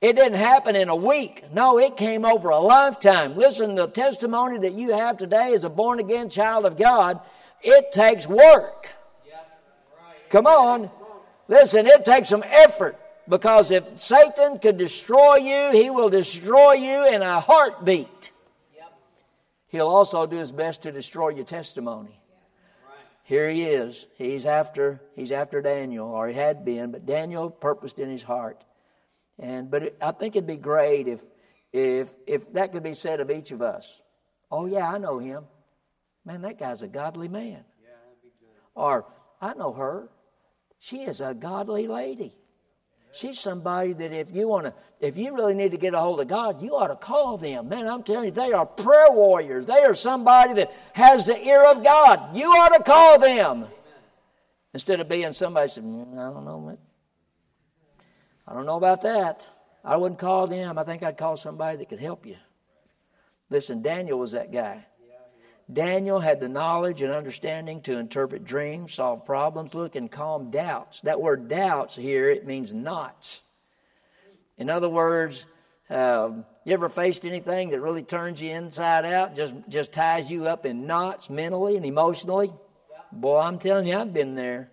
[0.00, 1.44] It didn't happen in a week.
[1.52, 3.36] No, it came over a lifetime.
[3.36, 7.20] Listen, the testimony that you have today as a born again child of God,
[7.62, 8.88] it takes work.
[10.28, 10.90] Come on.
[11.48, 17.08] Listen, it takes some effort because if Satan could destroy you, he will destroy you
[17.08, 18.32] in a heartbeat.
[19.68, 22.20] He'll also do his best to destroy your testimony.
[23.24, 24.06] Here he is.
[24.16, 28.62] He's after he's after Daniel, or he had been, but Daniel purposed in his heart
[29.38, 31.24] and but it, I think it'd be great if
[31.72, 34.00] if if that could be said of each of us.
[34.50, 35.44] Oh yeah, I know him.
[36.24, 37.64] Man, that guy's a godly man.
[37.82, 37.90] Yeah,
[38.74, 39.06] Or,
[39.40, 40.08] I know her.
[40.86, 42.36] She is a godly lady.
[43.12, 46.20] She's somebody that if you want to, if you really need to get a hold
[46.20, 47.68] of God, you ought to call them.
[47.68, 49.66] Man, I'm telling you, they are prayer warriors.
[49.66, 52.36] They are somebody that has the ear of God.
[52.36, 53.66] You ought to call them.
[54.74, 56.78] Instead of being somebody said, mm, I don't know, man.
[58.46, 59.48] I don't know about that.
[59.82, 60.78] I wouldn't call them.
[60.78, 62.36] I think I'd call somebody that could help you.
[63.50, 64.86] Listen, Daniel was that guy.
[65.72, 71.00] Daniel had the knowledge and understanding to interpret dreams, solve problems, look, and calm doubts.
[71.00, 73.42] That word doubts here, it means knots.
[74.58, 75.44] In other words,
[75.90, 80.46] um, you ever faced anything that really turns you inside out, just, just ties you
[80.46, 82.52] up in knots mentally and emotionally?
[83.10, 84.70] Boy, I'm telling you, I've been there.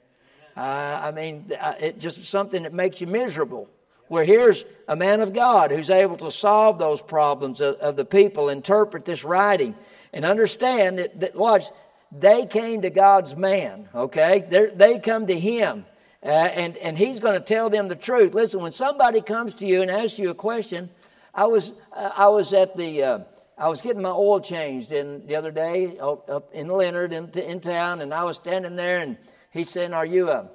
[0.55, 3.67] Uh, I mean, it just something that makes you miserable.
[4.09, 8.05] Where here's a man of God who's able to solve those problems of, of the
[8.05, 9.75] people, interpret this writing,
[10.13, 11.65] and understand that, that watch,
[12.11, 14.45] they came to God's man, okay?
[14.47, 15.85] They're, they come to him,
[16.23, 18.33] uh, and, and he's going to tell them the truth.
[18.33, 20.89] Listen, when somebody comes to you and asks you a question,
[21.33, 23.19] I was, uh, I was at the, uh,
[23.57, 27.59] I was getting my oil changed in the other day up in Leonard in, in
[27.59, 29.17] town, and I was standing there, and
[29.51, 30.49] he said, "Are you a?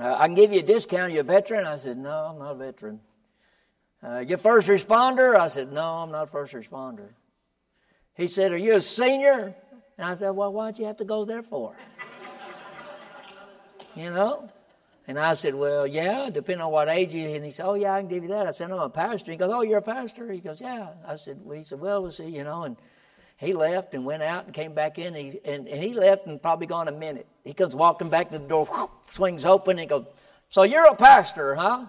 [0.00, 1.12] Uh, I can give you a discount.
[1.12, 3.00] Are you a veteran?" I said, "No, I'm not a veteran."
[4.02, 5.36] Uh, you first responder?
[5.36, 7.08] I said, "No, I'm not a first responder."
[8.14, 9.54] He said, Are you a senior?
[9.98, 11.74] And I said, Well, why'd you have to go there for?
[13.94, 14.48] you know?
[15.06, 17.94] And I said, Well, yeah, depending on what age you And he said, Oh, yeah,
[17.94, 18.46] I can give you that.
[18.46, 19.32] I said, I'm a pastor.
[19.32, 20.30] He goes, Oh, you're a pastor?
[20.32, 20.90] He goes, Yeah.
[21.06, 22.62] I said, Well, he said, Well, we'll see, you know.
[22.62, 22.76] And
[23.36, 25.14] he left and went out and came back in.
[25.14, 27.26] And he, and, and he left and probably gone a minute.
[27.42, 28.68] He comes walking back to the door,
[29.10, 30.06] swings open, and goes,
[30.48, 31.86] So you're a pastor, huh?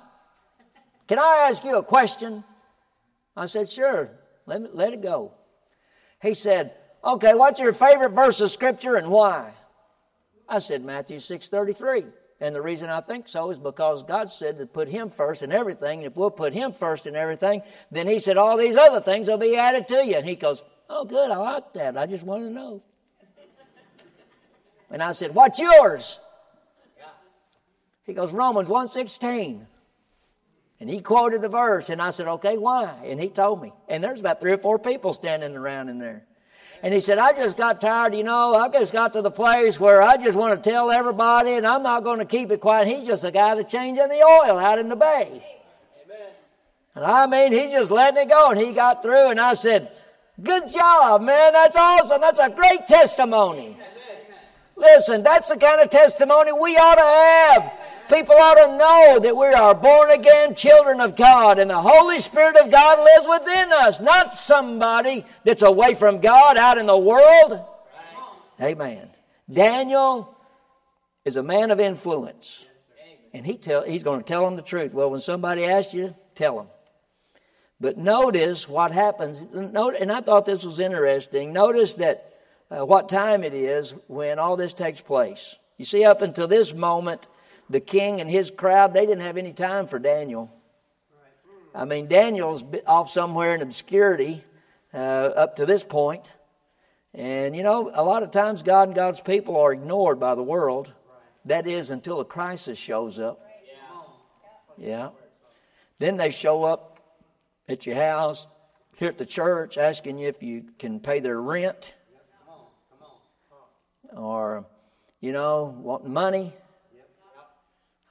[1.07, 2.43] Can I ask you a question?
[3.38, 4.09] I said, Sure.
[4.47, 5.34] Let, me, let it go.
[6.26, 6.73] He said,
[7.03, 9.51] Okay, what's your favorite verse of Scripture and why?
[10.49, 12.11] I said, Matthew 6.33.
[12.41, 15.51] And the reason I think so is because God said to put Him first in
[15.51, 15.99] everything.
[15.99, 17.61] And if we'll put Him first in everything,
[17.91, 20.15] then He said all these other things will be added to you.
[20.15, 21.97] And he goes, Oh, good, I like that.
[21.97, 22.82] I just want to know.
[24.89, 26.19] And I said, What's yours?
[28.03, 29.65] He goes, Romans 1.16.
[30.80, 32.93] And he quoted the verse, and I said, Okay, why?
[33.05, 33.71] And he told me.
[33.88, 36.26] And there's about three or four people standing around in there.
[36.84, 39.80] And he said, I just got tired, you know, I just got to the place
[39.80, 42.88] where I just want to tell everybody, and I'm not going to keep it quiet.
[42.88, 45.43] He's just a guy that's changing the oil out in the bay.
[46.05, 46.28] Amen.
[46.93, 49.91] And I mean, he just letting it go, and he got through, and I said,
[50.43, 51.53] Good job, man.
[51.53, 52.19] That's awesome.
[52.19, 53.67] That's a great testimony.
[53.67, 53.86] Amen.
[54.76, 57.84] Listen, that's the kind of testimony we ought to have.
[58.09, 62.19] People ought to know that we are born again children of God and the Holy
[62.19, 66.97] Spirit of God lives within us, not somebody that's away from God out in the
[66.97, 67.59] world.
[68.61, 69.09] Amen.
[69.51, 70.37] Daniel
[71.23, 72.67] is a man of influence.
[73.33, 74.93] And he tell, he's going to tell them the truth.
[74.93, 76.67] Well, when somebody asks you, tell them.
[77.81, 79.41] But notice what happens.
[79.41, 81.51] And I thought this was interesting.
[81.51, 82.33] Notice that
[82.71, 85.57] uh, what time it is when all this takes place.
[85.77, 87.27] You see, up until this moment,
[87.70, 90.51] the king and his crowd, they didn't have any time for Daniel.
[91.74, 94.43] I mean, Daniel's off somewhere in obscurity
[94.93, 96.32] uh, up to this point.
[97.13, 100.43] And, you know, a lot of times God and God's people are ignored by the
[100.43, 100.93] world.
[101.45, 103.41] That is until a crisis shows up.
[104.78, 105.09] Yeah.
[105.99, 106.99] Then they show up
[107.68, 108.47] at your house,
[108.97, 111.93] here at the church, asking you if you can pay their rent.
[114.16, 114.66] Or,
[115.20, 116.53] you know, wanting money.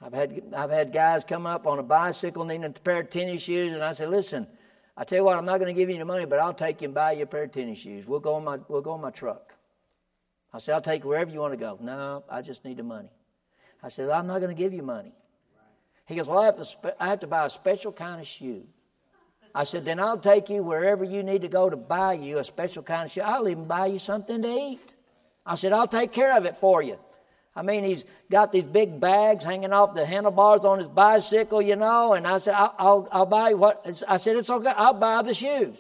[0.05, 3.43] I've had, I've had guys come up on a bicycle needing a pair of tennis
[3.43, 4.47] shoes, and I said, listen,
[4.99, 6.83] I tell you what, I'm not going to give you any money, but I'll take
[6.83, 8.07] you and buy you a pair of tennis shoes.
[8.07, 9.55] We'll go in my, we'll go in my truck.
[10.53, 11.79] I said, I'll take you wherever you want to go.
[11.81, 13.09] No, I just need the money.
[13.83, 15.15] I said, I'm not going to give you money.
[16.07, 18.27] He goes, Well, I have, to spe- I have to buy a special kind of
[18.27, 18.65] shoe.
[19.55, 22.45] I said, Then I'll take you wherever you need to go to buy you a
[22.45, 23.23] special kind of shoe.
[23.23, 24.95] I'll even buy you something to eat.
[25.47, 26.99] I said, I'll take care of it for you.
[27.57, 31.77] I mean, he's got these big bags hanging off the handlebars on his bicycle, you
[31.77, 32.15] know.
[32.15, 33.87] And I said, I'll, I'll, I'll buy what?
[34.09, 34.73] I said, it's okay.
[34.75, 35.79] I'll buy the shoes.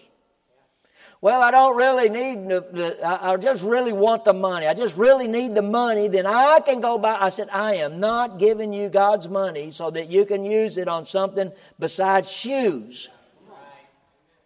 [1.20, 4.66] Well, I don't really need the, the, I just really want the money.
[4.66, 6.06] I just really need the money.
[6.06, 7.16] Then I can go buy.
[7.18, 10.86] I said, I am not giving you God's money so that you can use it
[10.86, 13.08] on something besides shoes.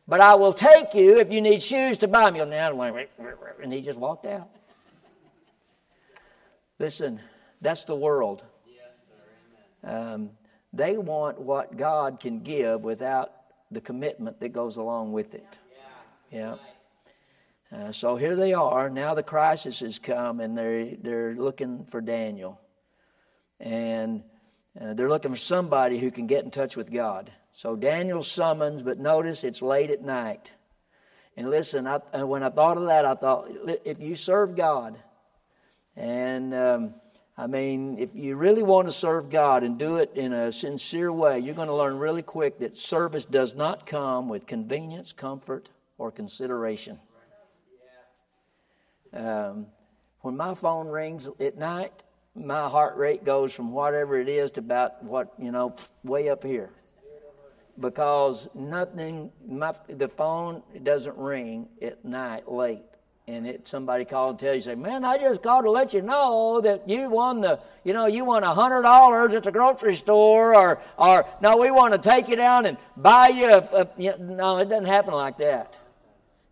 [0.07, 2.41] But I will take you if you need shoes to buy me.
[2.41, 4.49] And he just walked out.
[6.79, 7.21] Listen,
[7.61, 8.45] that's the world.
[9.85, 10.31] Um,
[10.73, 13.33] they want what God can give without
[13.71, 15.47] the commitment that goes along with it.
[16.31, 16.57] Yeah.
[17.71, 18.89] Uh, so here they are.
[18.91, 22.61] Now the crisis has come, and they're they're looking for Daniel,
[23.61, 24.23] and
[24.81, 27.31] uh, they're looking for somebody who can get in touch with God.
[27.53, 30.53] So Daniel summons, but notice it's late at night.
[31.37, 33.49] And listen, I, when I thought of that, I thought
[33.85, 34.99] if you serve God,
[35.99, 36.95] and um,
[37.37, 41.13] I mean, if you really want to serve God and do it in a sincere
[41.13, 45.69] way, you're going to learn really quick that service does not come with convenience, comfort,
[45.99, 46.99] or consideration.
[49.13, 49.67] Um,
[50.21, 51.93] when my phone rings at night,
[52.35, 55.75] my heart rate goes from whatever it is to about what, you know,
[56.05, 56.71] way up here.
[57.81, 62.88] Because nothing, my, the phone doesn't ring at night late.
[63.29, 66.01] And it, somebody called and tell you, say, man, I just called to let you
[66.01, 69.97] know that you won the, you know, you won a hundred dollars at the grocery
[69.97, 73.53] store, or, or no, we want to take you down and buy you.
[73.53, 75.79] A, a, you know, no, it doesn't happen like that.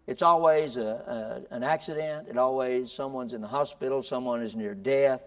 [0.07, 2.29] It's always a, a, an accident.
[2.29, 4.03] It always someone's in the hospital.
[4.03, 5.23] Someone is near death.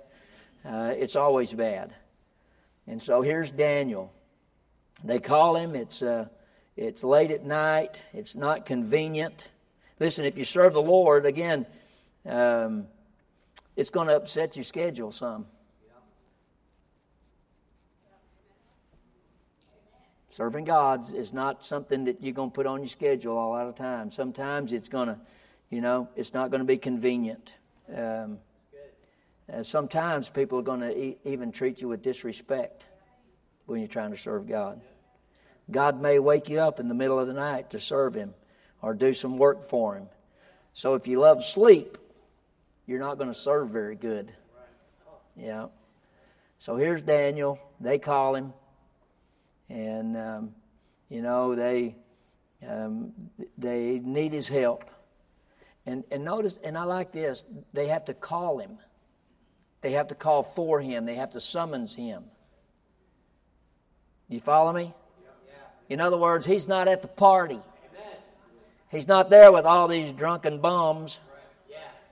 [0.63, 1.95] Uh, it's always bad.
[2.85, 4.13] And so here's Daniel.
[5.03, 5.75] They call him.
[5.75, 6.27] It's uh,
[6.77, 8.03] it's late at night.
[8.13, 9.47] It's not convenient.
[9.99, 11.65] Listen, if you serve the Lord again,
[12.25, 12.87] um,
[13.75, 15.45] it's going to upset your schedule some.
[20.29, 23.67] Serving God is not something that you're going to put on your schedule a lot
[23.67, 24.15] of times.
[24.15, 25.17] Sometimes it's going to,
[25.69, 27.55] you know, it's not going to be convenient.
[27.93, 28.37] Um,
[29.51, 32.87] uh, sometimes people are going to e- even treat you with disrespect
[33.65, 34.79] when you're trying to serve God.
[35.69, 38.33] God may wake you up in the middle of the night to serve Him
[38.81, 40.07] or do some work for Him.
[40.73, 41.97] So if you love sleep,
[42.87, 44.31] you're not going to serve very good.
[45.35, 45.67] Yeah.
[46.57, 47.59] So here's Daniel.
[47.79, 48.53] They call him
[49.69, 50.51] and um,
[51.09, 51.95] you know they
[52.67, 53.13] um,
[53.57, 54.89] they need his help.
[55.85, 57.45] And and notice, and I like this.
[57.73, 58.77] They have to call him.
[59.81, 61.05] They have to call for him.
[61.05, 62.23] They have to summons him.
[64.27, 64.93] You follow me?
[65.87, 67.61] In other words, he's not at the party.
[68.89, 71.19] He's not there with all these drunken bums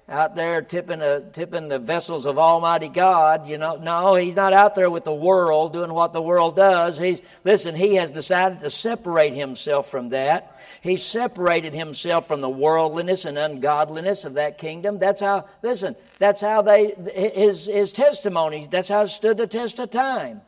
[0.09, 1.01] out there tipping,
[1.34, 3.47] tipping the vessels of Almighty God.
[3.47, 6.97] You know, no, he's not out there with the world doing what the world does.
[6.97, 7.75] He's listen.
[7.75, 10.55] He has decided to separate himself from that.
[10.82, 14.97] He separated himself from the worldliness and ungodliness of that kingdom.
[14.97, 15.49] That's how.
[15.61, 18.67] Listen, that's how they his his testimony.
[18.69, 20.41] That's how it stood the test of time.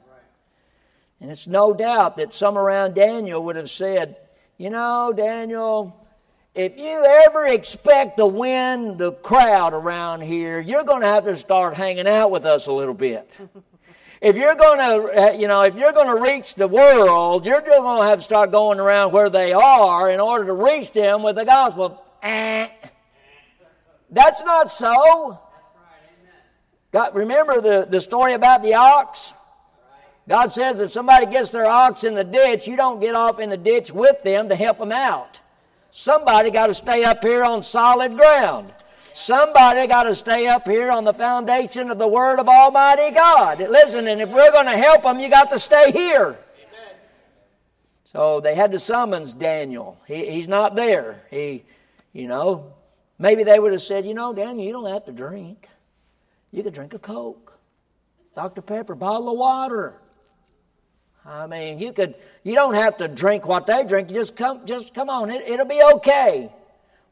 [1.20, 4.16] And it's no doubt that some around Daniel would have said,
[4.58, 5.99] you know, Daniel,
[6.56, 11.36] if you ever expect to win the crowd around here, you're going to have to
[11.36, 13.38] start hanging out with us a little bit.
[14.22, 17.62] if you're going to, uh, you know, if you're going to reach the world, you're
[17.62, 21.24] going to have to start going around where they are in order to reach them
[21.24, 22.04] with the gospel.
[22.24, 22.68] Eh.
[24.10, 25.40] That's not so.
[26.92, 29.32] God, remember the, the story about the ox?
[30.28, 33.52] God says if somebody gets their ox in the ditch, you don't get off in
[33.52, 35.40] the ditch with them to help them out.
[35.92, 38.74] Somebody got to stay up here on solid ground.
[39.14, 43.60] Somebody got to stay up here on the foundation of the Word of Almighty God.
[43.60, 46.38] Listen, and if we're going to help them, you got to stay here.
[46.38, 46.96] Amen.
[48.06, 50.00] So they had to summons Daniel.
[50.08, 51.24] He, he's not there.
[51.32, 51.66] He,
[52.14, 52.74] you know,
[53.18, 55.68] maybe they would have said, you know, Daniel, you don't have to drink.
[56.52, 57.58] You could drink a Coke,
[58.36, 58.62] Dr.
[58.62, 59.96] Pepper, bottle of water.
[61.30, 64.10] I mean, you could you don't have to drink what they drink.
[64.10, 66.52] You just come just come on, it, it'll be okay.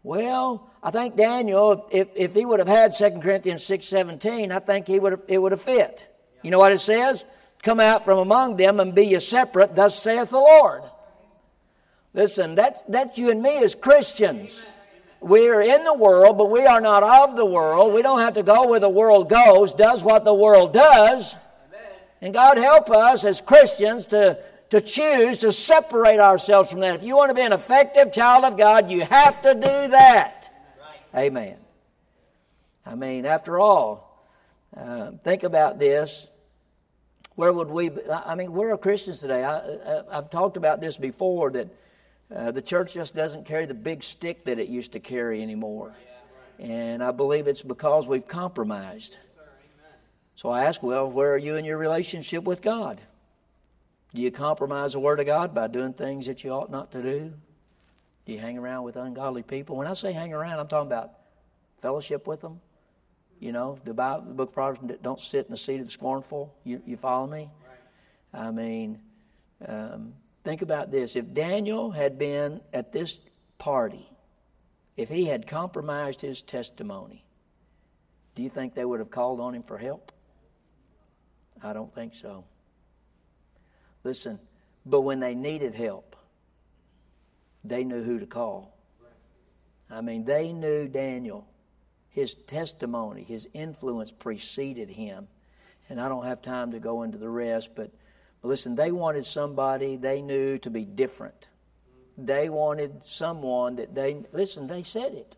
[0.04, 4.60] Well, I think Daniel, if, if he would have had 2 Corinthians 6 17, I
[4.60, 6.02] think he would have, it would have fit.
[6.42, 7.26] You know what it says?
[7.62, 10.84] Come out from among them and be ye separate, thus saith the Lord.
[12.14, 14.64] Listen, that's, that's you and me as Christians.
[15.20, 17.94] We are in the world, but we are not of the world.
[17.94, 21.36] We don't have to go where the world goes, does what the world does.
[22.22, 24.40] And God help us as Christians to,
[24.70, 26.96] to choose to separate ourselves from that.
[26.96, 30.52] If you want to be an effective child of God, you have to do that.
[31.14, 31.26] Right.
[31.26, 31.58] Amen.
[32.86, 34.26] I mean, after all,
[34.76, 36.28] uh, think about this.
[37.36, 38.02] Where would we be?
[38.10, 39.44] I mean, where are Christians today?
[39.44, 41.68] I, have talked about this before that
[42.36, 45.94] uh, the church just doesn't carry the big stick that it used to carry anymore.
[46.60, 49.18] And I believe it's because we've compromised.
[50.38, 53.02] So I ask, well, where are you in your relationship with God?
[54.14, 57.02] Do you compromise the Word of God by doing things that you ought not to
[57.02, 57.34] do?
[58.26, 59.76] Do you hang around with ungodly people?
[59.76, 61.12] When I say hang around, I'm talking about
[61.80, 62.62] fellowship with them.
[63.40, 65.92] You know, the, Bible, the book of Proverbs don't sit in the seat of the
[65.92, 66.56] scornful.
[66.64, 67.50] You, you follow me?
[68.34, 68.46] Right.
[68.48, 69.00] I mean,
[69.68, 70.14] um,
[70.44, 71.16] think about this.
[71.16, 73.20] If Daniel had been at this
[73.58, 74.08] party
[74.98, 77.24] if he had compromised his testimony,
[78.34, 80.12] do you think they would have called on him for help?
[81.64, 82.46] I don't think so.
[84.04, 84.40] Listen,
[84.86, 86.16] but when they needed help,
[87.64, 88.78] they knew who to call.
[89.90, 91.48] I mean, they knew Daniel.
[92.10, 95.28] His testimony, his influence preceded him.
[95.90, 97.92] And I don't have time to go into the rest, but,
[98.42, 101.48] but listen, they wanted somebody they knew to be different.
[102.18, 105.38] They wanted someone that they, listen, they said it.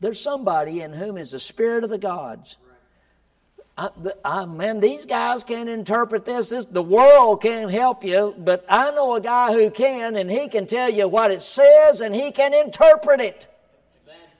[0.00, 2.56] There's somebody in whom is the Spirit of the gods.
[3.78, 6.50] Man, these guys can't interpret this.
[6.50, 6.66] this.
[6.66, 10.66] The world can't help you, but I know a guy who can, and he can
[10.66, 13.46] tell you what it says, and he can interpret it.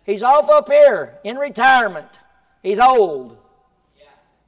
[0.04, 2.20] He's off up here in retirement.
[2.62, 3.38] He's old.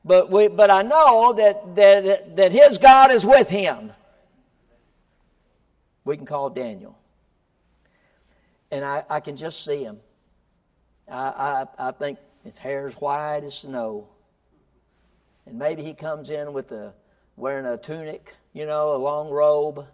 [0.04, 3.90] But, we, but I know that, that, that his God is with him.
[6.04, 6.98] We can call Daniel.
[8.70, 9.98] And I, I can just see him.
[11.08, 14.08] I, I, I think his hair's white as snow.
[15.46, 16.94] And maybe he comes in with a
[17.36, 19.86] wearing a tunic, you know, a long robe,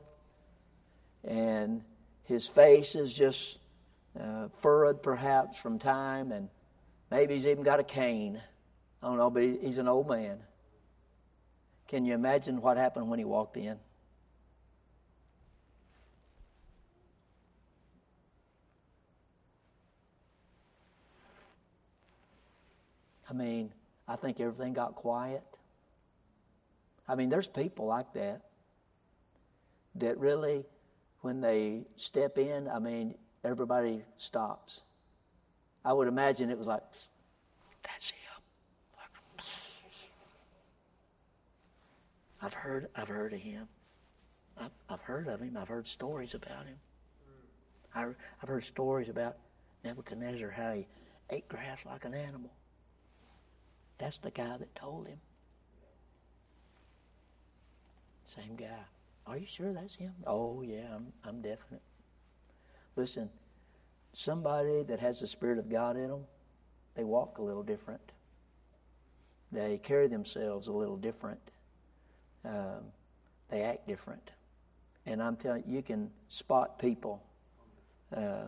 [1.24, 1.82] and
[2.24, 3.58] his face is just
[4.18, 6.48] uh, furrowed perhaps from time, and
[7.10, 8.40] maybe he's even got a cane.
[9.02, 10.38] I don't know, but he's an old man.
[11.88, 13.78] Can you imagine what happened when he walked in?
[23.28, 23.72] I mean,
[24.10, 25.44] I think everything got quiet.
[27.06, 28.42] I mean, there's people like that
[29.94, 30.64] that really,
[31.20, 34.80] when they step in, I mean, everybody stops.
[35.84, 36.82] I would imagine it was like,
[37.84, 38.18] that's him.
[42.42, 43.68] I've heard, I've heard of him.
[44.58, 45.56] I've, I've heard of him.
[45.56, 46.78] I've heard stories about him.
[47.94, 48.06] I,
[48.42, 49.36] I've heard stories about
[49.84, 50.88] Nebuchadnezzar, how he
[51.30, 52.50] ate grass like an animal.
[54.00, 55.18] That's the guy that told him.
[58.24, 58.84] Same guy.
[59.26, 60.14] Are you sure that's him?
[60.26, 61.82] Oh, yeah, I'm, I'm definite.
[62.96, 63.28] Listen,
[64.14, 66.24] somebody that has the Spirit of God in them,
[66.94, 68.00] they walk a little different.
[69.52, 71.40] They carry themselves a little different.
[72.44, 72.84] Um,
[73.50, 74.30] they act different.
[75.04, 77.22] And I'm telling you, you can spot people
[78.16, 78.44] uh,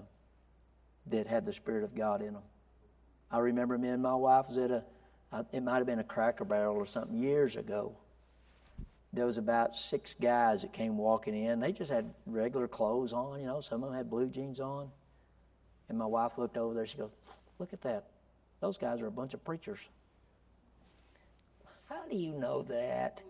[1.09, 2.43] that have the Spirit of God in them.
[3.31, 4.85] I remember me and my wife was at a
[5.53, 7.97] it might have been a cracker barrel or something years ago.
[9.12, 11.61] There was about six guys that came walking in.
[11.61, 13.61] They just had regular clothes on, you know.
[13.61, 14.91] Some of them had blue jeans on.
[15.89, 16.87] And my wife looked over there.
[16.87, 17.11] She goes,
[17.59, 18.05] "Look at that.
[18.61, 19.80] Those guys are a bunch of preachers."
[21.93, 23.22] How do you know that?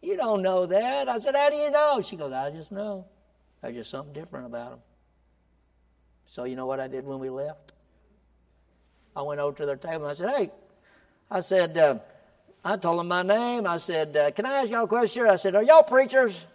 [0.00, 1.08] You don't know that.
[1.08, 2.00] I said, How do you know?
[2.02, 3.06] She goes, I just know.
[3.62, 4.78] There's just something different about them.
[6.26, 7.72] So, you know what I did when we left?
[9.16, 10.50] I went over to their table and I said, Hey,
[11.34, 11.98] I said, uh,
[12.64, 13.66] I told them my name.
[13.66, 15.26] I said, uh, Can I ask y'all a question?
[15.28, 16.46] I said, Are y'all preachers?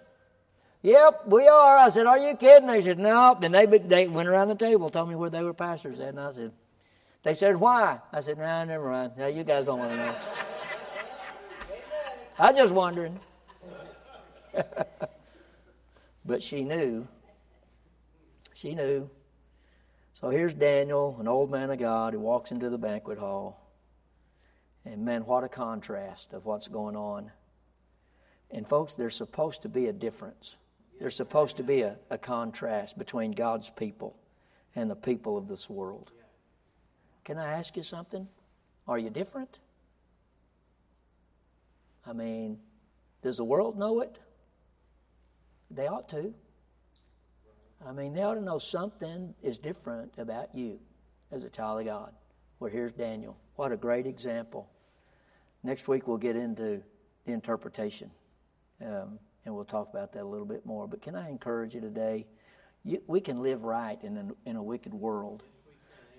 [0.84, 1.77] Yep, we are.
[1.77, 2.67] I said, Are you kidding?
[2.67, 3.38] They said, No.
[3.38, 6.07] Then they, they went around the table, told me where they were pastors at.
[6.07, 6.53] And I said,
[7.23, 7.99] They said, Why?
[8.13, 9.11] I said, Nah, never mind.
[9.17, 10.15] Now, you guys don't want to know.
[12.39, 13.19] I just wondering.
[16.25, 17.05] but she knew.
[18.53, 19.09] She knew.
[20.13, 23.68] So here's Daniel, an old man of God, who walks into the banquet hall.
[24.86, 27.32] And man, what a contrast of what's going on.
[28.51, 30.57] And folks, there's supposed to be a difference.
[30.99, 34.17] There's supposed to be a, a contrast between God's people
[34.75, 36.11] and the people of this world.
[37.23, 38.27] Can I ask you something?
[38.88, 39.59] Are you different?
[42.05, 42.57] I mean,
[43.21, 44.19] does the world know it?
[45.69, 46.34] They ought to.
[47.86, 50.80] I mean, they ought to know something is different about you
[51.32, 52.13] as a child of God.
[52.59, 53.38] Well, here's Daniel.
[53.60, 54.70] What a great example.
[55.64, 56.82] Next week we'll get into
[57.26, 58.10] the interpretation,
[58.82, 60.88] um, and we'll talk about that a little bit more.
[60.88, 62.26] But can I encourage you today?
[62.86, 65.43] You, we can live right in a, in a wicked world.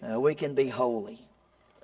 [0.07, 1.18] Uh, we can be holy,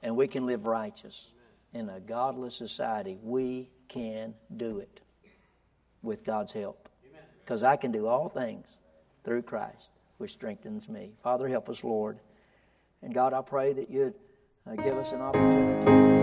[0.03, 1.33] and we can live righteous
[1.73, 3.17] in a godless society.
[3.23, 5.01] We can do it
[6.03, 6.91] with God's help,
[7.43, 8.67] because I can do all things
[9.25, 9.89] through Christ,
[10.19, 11.13] which strengthens me.
[11.23, 12.19] Father, help us, Lord.
[13.01, 14.13] And God, I pray that you'd
[14.69, 16.16] Uh, give us an opportunity